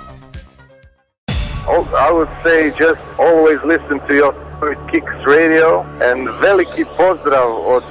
Al- 1.68 1.96
I 1.96 2.12
would 2.12 2.30
say 2.44 2.72
just 2.72 3.02
always 3.18 3.60
listen 3.64 4.00
to 4.08 4.14
your 4.14 4.34
Kicks 4.92 5.26
radio 5.28 5.86
and 6.02 6.28
veliki 6.42 6.86
pozdrav 6.98 7.50
od 7.68 7.84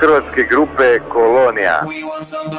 hrvatske 0.00 0.42
grupe 0.44 1.00
Kolonija. 1.08 1.80
We 1.86 2.04
want 2.04 2.24
some 2.24 2.50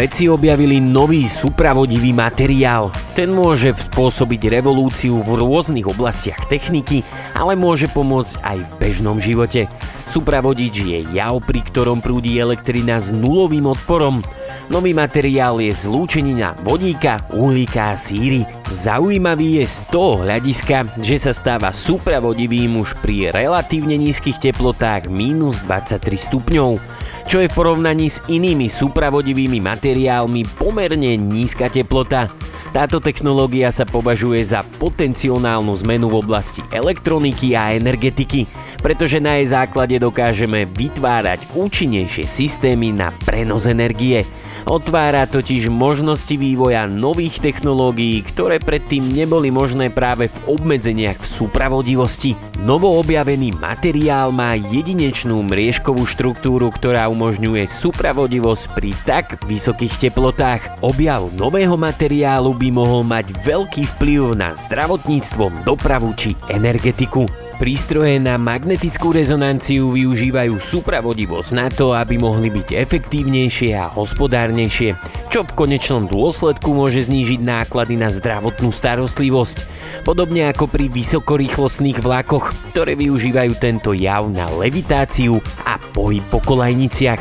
Vedci 0.00 0.32
objavili 0.32 0.80
nový 0.80 1.28
supravodivý 1.28 2.16
materiál. 2.16 2.88
Ten 3.12 3.36
môže 3.36 3.76
spôsobiť 3.76 4.48
revolúciu 4.48 5.20
v 5.20 5.36
rôznych 5.36 5.84
oblastiach 5.84 6.40
techniky, 6.48 7.04
ale 7.36 7.52
môže 7.52 7.84
pomôcť 7.92 8.40
aj 8.40 8.58
v 8.64 8.70
bežnom 8.80 9.20
živote. 9.20 9.68
Supravodič 10.08 10.72
je 10.80 10.98
jav, 11.12 11.44
pri 11.44 11.60
ktorom 11.60 12.00
prúdi 12.00 12.40
elektrina 12.40 12.96
s 12.96 13.12
nulovým 13.12 13.68
odporom. 13.68 14.24
Nový 14.72 14.96
materiál 14.96 15.60
je 15.60 15.68
zlúčenina 15.76 16.56
vodíka, 16.64 17.20
uhlíka 17.36 17.92
a 17.92 18.00
síry. 18.00 18.48
Zaujímavý 18.72 19.60
je 19.60 19.68
z 19.68 19.78
toho 19.92 20.24
hľadiska, 20.24 20.96
že 21.04 21.20
sa 21.20 21.36
stáva 21.36 21.76
supravodivým 21.76 22.80
už 22.80 22.96
pri 23.04 23.36
relatívne 23.36 24.00
nízkych 24.00 24.40
teplotách 24.40 25.12
minus 25.12 25.60
23 25.68 26.00
stupňov, 26.16 26.99
čo 27.30 27.38
je 27.38 27.46
v 27.46 27.54
porovnaní 27.62 28.10
s 28.10 28.18
inými 28.26 28.66
supravodivými 28.66 29.62
materiálmi 29.62 30.42
pomerne 30.58 31.14
nízka 31.14 31.70
teplota. 31.70 32.26
Táto 32.74 32.98
technológia 32.98 33.70
sa 33.70 33.86
považuje 33.86 34.42
za 34.50 34.66
potenciálnu 34.66 35.70
zmenu 35.86 36.10
v 36.10 36.26
oblasti 36.26 36.58
elektroniky 36.74 37.54
a 37.54 37.70
energetiky, 37.78 38.50
pretože 38.82 39.22
na 39.22 39.38
jej 39.38 39.54
základe 39.54 40.02
dokážeme 40.02 40.66
vytvárať 40.74 41.54
účinnejšie 41.54 42.26
systémy 42.26 42.90
na 42.90 43.14
prenos 43.22 43.62
energie. 43.62 44.26
Otvára 44.68 45.24
totiž 45.24 45.72
možnosti 45.72 46.32
vývoja 46.36 46.84
nových 46.84 47.40
technológií, 47.40 48.20
ktoré 48.24 48.60
predtým 48.60 49.02
neboli 49.12 49.48
možné 49.48 49.88
práve 49.88 50.28
v 50.28 50.60
obmedzeniach 50.60 51.16
v 51.16 51.26
súpravodivosti. 51.26 52.32
Novo 52.60 53.00
objavený 53.00 53.56
materiál 53.56 54.30
má 54.36 54.52
jedinečnú 54.52 55.40
mriežkovú 55.48 56.04
štruktúru, 56.04 56.68
ktorá 56.68 57.08
umožňuje 57.08 57.64
supravodivosť 57.66 58.64
pri 58.76 58.90
tak 59.08 59.26
vysokých 59.48 60.08
teplotách. 60.08 60.84
Objav 60.84 61.32
nového 61.34 61.80
materiálu 61.80 62.52
by 62.52 62.68
mohol 62.68 63.02
mať 63.02 63.32
veľký 63.40 63.88
vplyv 63.96 64.36
na 64.36 64.52
zdravotníctvo, 64.68 65.64
dopravu 65.64 66.12
či 66.14 66.36
energetiku. 66.52 67.49
Prístroje 67.60 68.16
na 68.16 68.40
magnetickú 68.40 69.12
rezonanciu 69.12 69.92
využívajú 69.92 70.56
supravodivosť 70.64 71.50
na 71.52 71.68
to, 71.68 71.92
aby 71.92 72.16
mohli 72.16 72.48
byť 72.48 72.72
efektívnejšie 72.72 73.76
a 73.76 73.84
hospodárnejšie, 73.92 74.96
čo 75.28 75.44
v 75.44 75.52
konečnom 75.52 76.08
dôsledku 76.08 76.72
môže 76.72 77.04
znížiť 77.04 77.44
náklady 77.44 78.00
na 78.00 78.08
zdravotnú 78.08 78.72
starostlivosť. 78.72 79.79
Podobne 80.00 80.48
ako 80.48 80.66
pri 80.66 80.88
vysokorýchlostných 80.88 82.00
vlakoch, 82.00 82.50
ktoré 82.72 82.96
využívajú 82.96 83.52
tento 83.60 83.92
jav 83.92 84.26
na 84.32 84.48
levitáciu 84.56 85.38
a 85.68 85.76
pohyb 85.92 86.24
po 86.32 86.40
kolajniciach. 86.40 87.20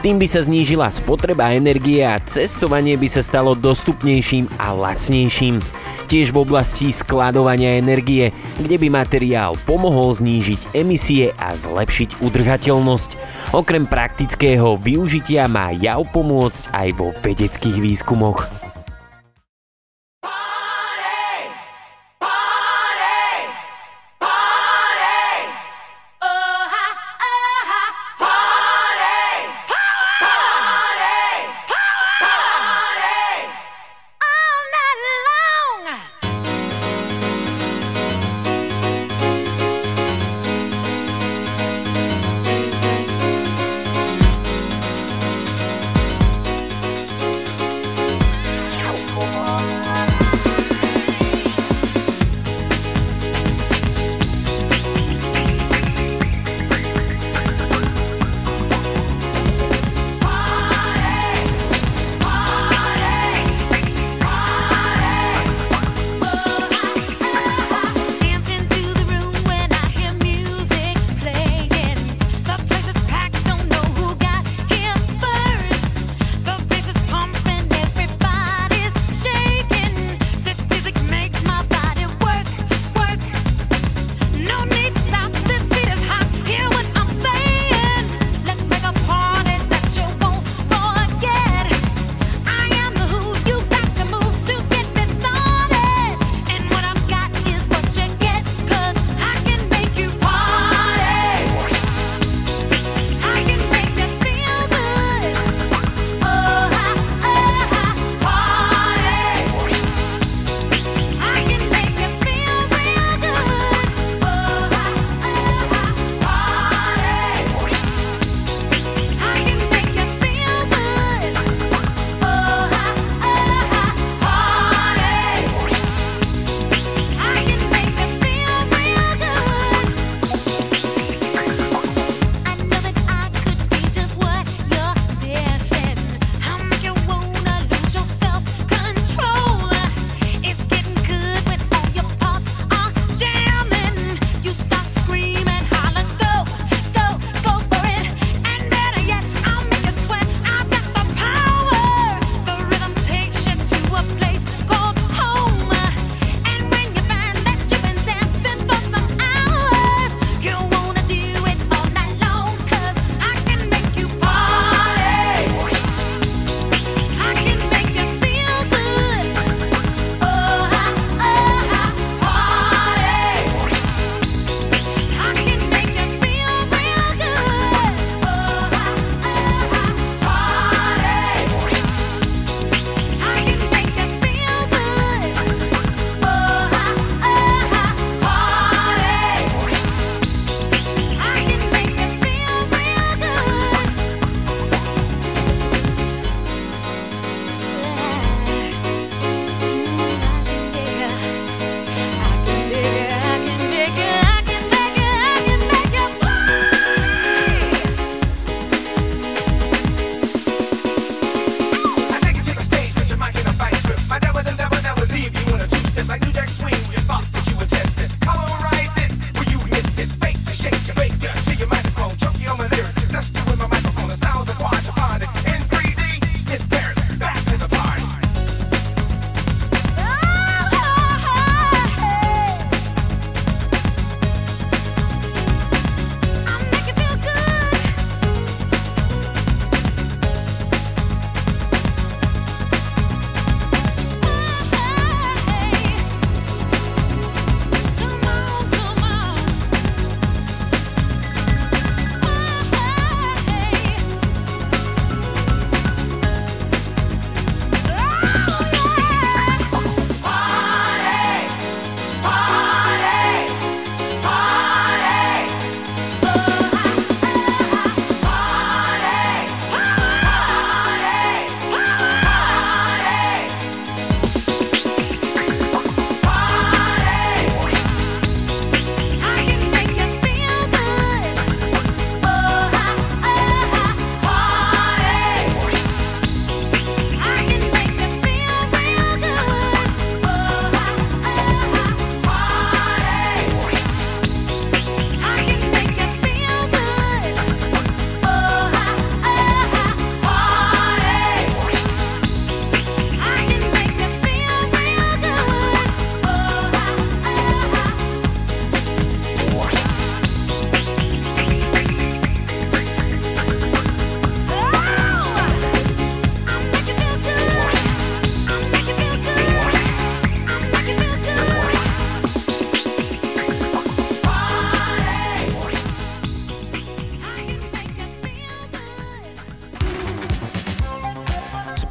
Tým 0.00 0.16
by 0.16 0.26
sa 0.30 0.40
znížila 0.40 0.88
spotreba 0.94 1.52
energie 1.52 2.00
a 2.00 2.16
cestovanie 2.30 2.96
by 2.96 3.08
sa 3.10 3.20
stalo 3.20 3.52
dostupnejším 3.52 4.48
a 4.56 4.72
lacnejším 4.72 5.60
tiež 6.10 6.34
v 6.34 6.42
oblasti 6.42 6.90
skladovania 6.90 7.78
energie, 7.78 8.34
kde 8.58 8.76
by 8.82 8.90
materiál 8.90 9.54
pomohol 9.62 10.10
znížiť 10.18 10.74
emisie 10.74 11.30
a 11.38 11.54
zlepšiť 11.54 12.18
udržateľnosť. 12.18 13.10
Okrem 13.54 13.86
praktického 13.86 14.74
využitia 14.74 15.46
má 15.46 15.70
jav 15.70 16.02
pomôcť 16.10 16.74
aj 16.74 16.88
vo 16.98 17.14
vedeckých 17.22 17.78
výskumoch. 17.78 18.69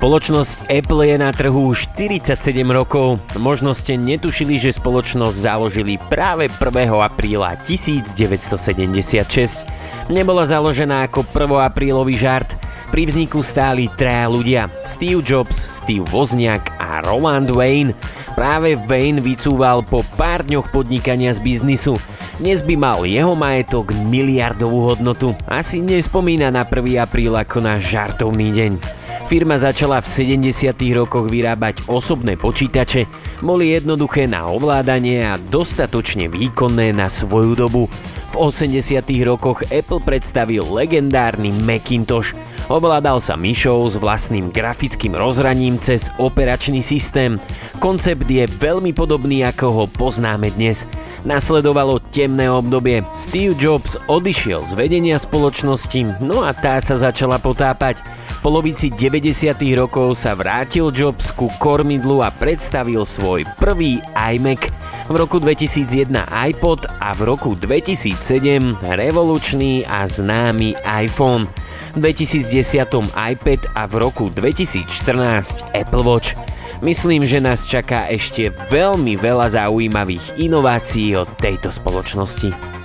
Spoločnosť 0.09 0.73
Apple 0.73 1.05
je 1.05 1.21
na 1.21 1.29
trhu 1.29 1.69
už 1.69 1.85
47 1.93 2.33
rokov. 2.73 3.21
Možno 3.37 3.77
ste 3.77 3.93
netušili, 3.93 4.57
že 4.57 4.73
spoločnosť 4.73 5.37
založili 5.37 6.01
práve 6.09 6.49
1. 6.49 6.89
apríla 6.97 7.53
1976. 7.69 9.69
Nebola 10.09 10.49
založená 10.49 11.05
ako 11.05 11.29
1. 11.29 11.61
aprílový 11.61 12.17
žart. 12.17 12.49
Pri 12.89 13.05
vzniku 13.05 13.45
stáli 13.45 13.85
traja 14.01 14.33
ľudia. 14.33 14.73
Steve 14.81 15.21
Jobs, 15.21 15.77
Steve 15.77 16.09
Wozniak 16.09 16.73
a 16.81 17.05
Roland 17.05 17.53
Wayne. 17.53 17.93
Práve 18.33 18.81
Wayne 18.89 19.21
vycúval 19.21 19.85
po 19.85 20.01
pár 20.17 20.41
dňoch 20.41 20.73
podnikania 20.73 21.37
z 21.37 21.39
biznisu. 21.45 21.93
Dnes 22.41 22.65
by 22.65 22.75
mal 22.81 23.05
jeho 23.05 23.37
majetok 23.37 23.93
miliardovú 24.09 24.89
hodnotu. 24.89 25.37
Asi 25.45 25.85
nespomína 25.85 26.49
na 26.49 26.65
1. 26.65 26.97
apríl 26.97 27.37
ako 27.37 27.61
na 27.61 27.77
žartovný 27.77 28.49
deň. 28.57 28.98
Firma 29.29 29.61
začala 29.61 30.01
v 30.01 30.09
70. 30.41 30.73
rokoch 30.97 31.29
vyrábať 31.29 31.85
osobné 31.85 32.33
počítače, 32.33 33.05
boli 33.45 33.77
jednoduché 33.77 34.25
na 34.25 34.49
ovládanie 34.49 35.21
a 35.21 35.37
dostatočne 35.37 36.25
výkonné 36.33 36.97
na 36.97 37.13
svoju 37.13 37.53
dobu. 37.53 37.85
V 38.33 38.49
80. 38.49 39.05
rokoch 39.29 39.61
Apple 39.69 40.01
predstavil 40.01 40.65
legendárny 40.65 41.53
Macintosh. 41.61 42.33
Ovládal 42.73 43.21
sa 43.21 43.37
myšou 43.37 43.93
s 43.93 44.01
vlastným 44.01 44.49
grafickým 44.49 45.13
rozhraním 45.13 45.77
cez 45.77 46.09
operačný 46.17 46.81
systém. 46.81 47.37
Koncept 47.77 48.25
je 48.25 48.49
veľmi 48.49 48.97
podobný, 48.97 49.45
ako 49.45 49.65
ho 49.69 49.85
poznáme 49.93 50.49
dnes. 50.57 50.89
Nasledovalo 51.21 52.01
temné 52.09 52.49
obdobie. 52.49 53.05
Steve 53.13 53.53
Jobs 53.53 53.93
odišiel 54.09 54.65
z 54.65 54.73
vedenia 54.73 55.21
spoločnosti, 55.21 56.17
no 56.25 56.41
a 56.41 56.49
tá 56.49 56.81
sa 56.81 56.97
začala 56.97 57.37
potápať 57.37 58.17
polovici 58.39 58.87
90. 58.87 59.51
rokov 59.75 60.15
sa 60.15 60.31
vrátil 60.31 60.89
Jobs 60.95 61.35
ku 61.35 61.51
kormidlu 61.59 62.23
a 62.23 62.31
predstavil 62.31 63.03
svoj 63.03 63.43
prvý 63.59 63.99
iMac, 64.15 64.71
v 65.11 65.15
roku 65.17 65.43
2001 65.43 66.07
iPod 66.29 66.87
a 67.03 67.11
v 67.17 67.21
roku 67.27 67.57
2007 67.59 68.15
revolučný 68.95 69.83
a 69.83 70.07
známy 70.07 70.79
iPhone, 70.87 71.49
v 71.97 71.97
2010 71.99 72.87
iPad 73.11 73.61
a 73.75 73.83
v 73.89 73.93
roku 73.97 74.31
2014 74.31 74.87
Apple 75.75 76.05
Watch. 76.05 76.37
Myslím, 76.79 77.27
že 77.27 77.43
nás 77.43 77.67
čaká 77.67 78.07
ešte 78.07 78.55
veľmi 78.71 79.19
veľa 79.19 79.51
zaujímavých 79.51 80.39
inovácií 80.39 81.11
od 81.19 81.27
tejto 81.35 81.75
spoločnosti. 81.75 82.78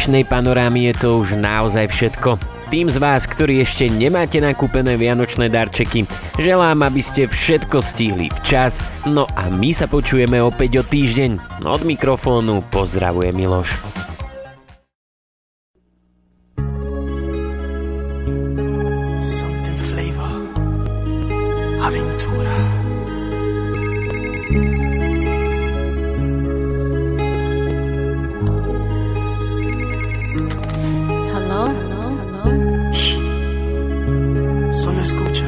Dnešnej 0.00 0.32
panorámy 0.32 0.88
je 0.88 0.94
to 0.96 1.20
už 1.20 1.36
naozaj 1.36 1.84
všetko. 1.92 2.40
Tým 2.72 2.88
z 2.88 2.96
vás, 2.96 3.28
ktorí 3.28 3.60
ešte 3.60 3.84
nemáte 3.92 4.40
nakúpené 4.40 4.96
vianočné 4.96 5.52
darčeky, 5.52 6.08
želám, 6.40 6.88
aby 6.88 7.04
ste 7.04 7.28
všetko 7.28 7.84
stihli 7.84 8.32
včas, 8.40 8.80
no 9.04 9.28
a 9.36 9.52
my 9.52 9.76
sa 9.76 9.84
počujeme 9.84 10.40
opäť 10.40 10.80
o 10.80 10.82
týždeň. 10.88 11.60
Od 11.68 11.84
mikrofónu 11.84 12.64
pozdravuje 12.72 13.28
Miloš. 13.28 13.76
Escucha. 35.02 35.46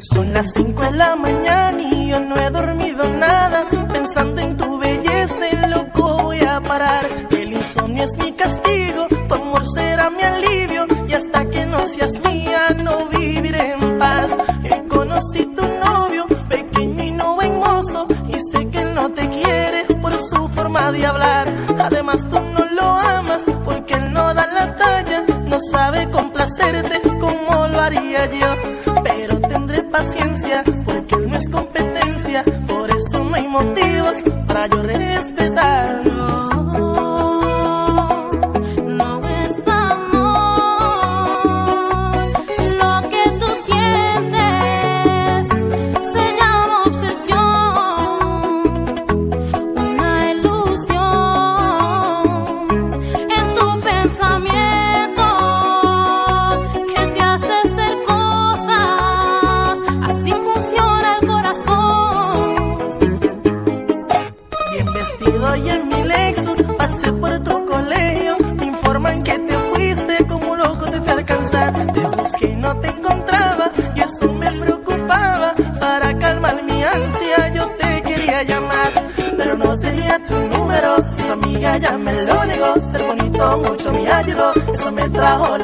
Son 0.00 0.32
las 0.34 0.52
5 0.52 0.82
de 0.82 0.90
la 0.92 1.16
mañana 1.16 1.82
y 1.82 2.08
yo 2.08 2.20
no 2.20 2.36
he 2.36 2.50
dormido 2.50 3.08
nada. 3.08 3.68
Pensando 3.92 4.40
en 4.42 4.56
tu 4.56 4.78
belleza, 4.78 5.48
en 5.48 5.70
loco 5.70 6.24
voy 6.24 6.40
a 6.40 6.60
parar. 6.60 7.06
El 7.30 7.52
insomnio 7.54 8.04
es 8.04 8.16
mi 8.18 8.32
castigo, 8.32 9.06
tu 9.28 9.34
amor 9.34 9.66
será 9.66 10.10
mi 10.10 10.22
alivio. 10.22 10.86
Y 11.08 11.14
hasta 11.14 11.48
que 11.48 11.64
no 11.66 11.86
seas 11.86 12.20
mía, 12.28 12.76
no 12.76 13.06
viviré 13.06 13.72
en 13.72 13.98
paz. 13.98 14.36
Yo 14.64 14.88
conocí 14.88 15.46
tu 15.56 15.62
novio, 15.62 16.26
pequeño 16.48 17.02
y 17.02 17.10
no 17.12 17.34
buen 17.36 17.58
mozo. 17.58 18.06
Y 18.28 18.38
sé 18.50 18.68
que 18.68 18.82
él 18.82 18.94
no 18.94 19.10
te 19.10 19.26
quiere 19.28 19.84
por 20.02 20.12
su 20.20 20.48
forma 20.48 20.92
de 20.92 21.06
hablar. 21.06 21.54
Además, 21.78 22.28
tú 22.28 22.38
no 22.38 22.64
lo 22.74 22.82
amas 22.82 23.46
porque 23.64 23.94
él 23.94 24.12
no 24.12 24.34
da 24.34 24.46
la 24.52 24.76
talla. 24.76 25.31
No 25.52 25.60
sabe 25.60 26.08
complacerte 26.08 26.98
como 27.20 27.68
lo 27.68 27.78
haría 27.78 28.24
yo. 28.30 28.94
Pero 29.04 29.38
tendré 29.38 29.82
paciencia 29.82 30.64
porque 30.86 31.14
él 31.16 31.28
no 31.30 31.36
es 31.36 31.50
competencia. 31.50 32.42
Por 32.66 32.90
eso 32.90 33.22
no 33.22 33.34
hay 33.34 33.46
motivos 33.48 34.24
para 34.46 34.66
yo 34.68 34.82
respetarlo. 34.82 36.61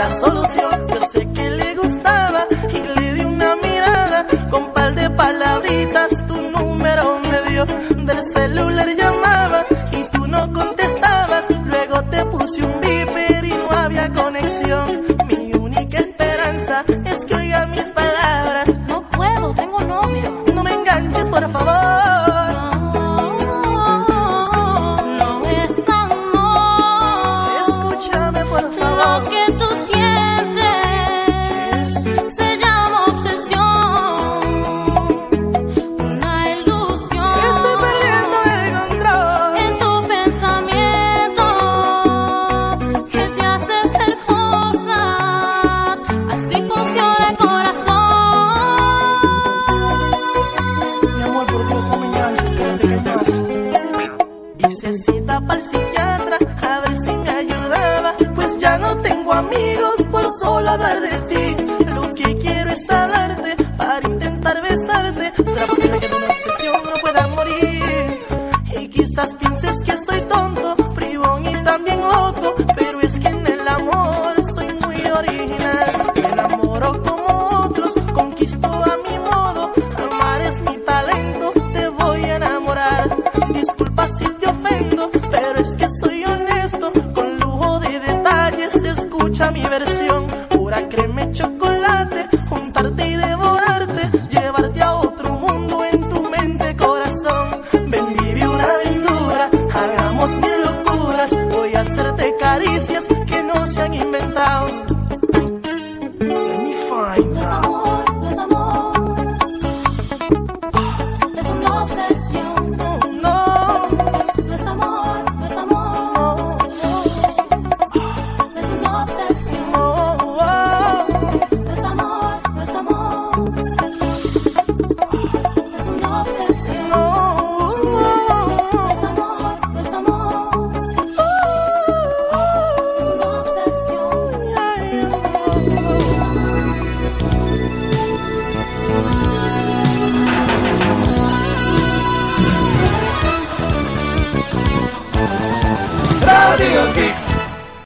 La 0.09 0.15
solución. 0.15 1.08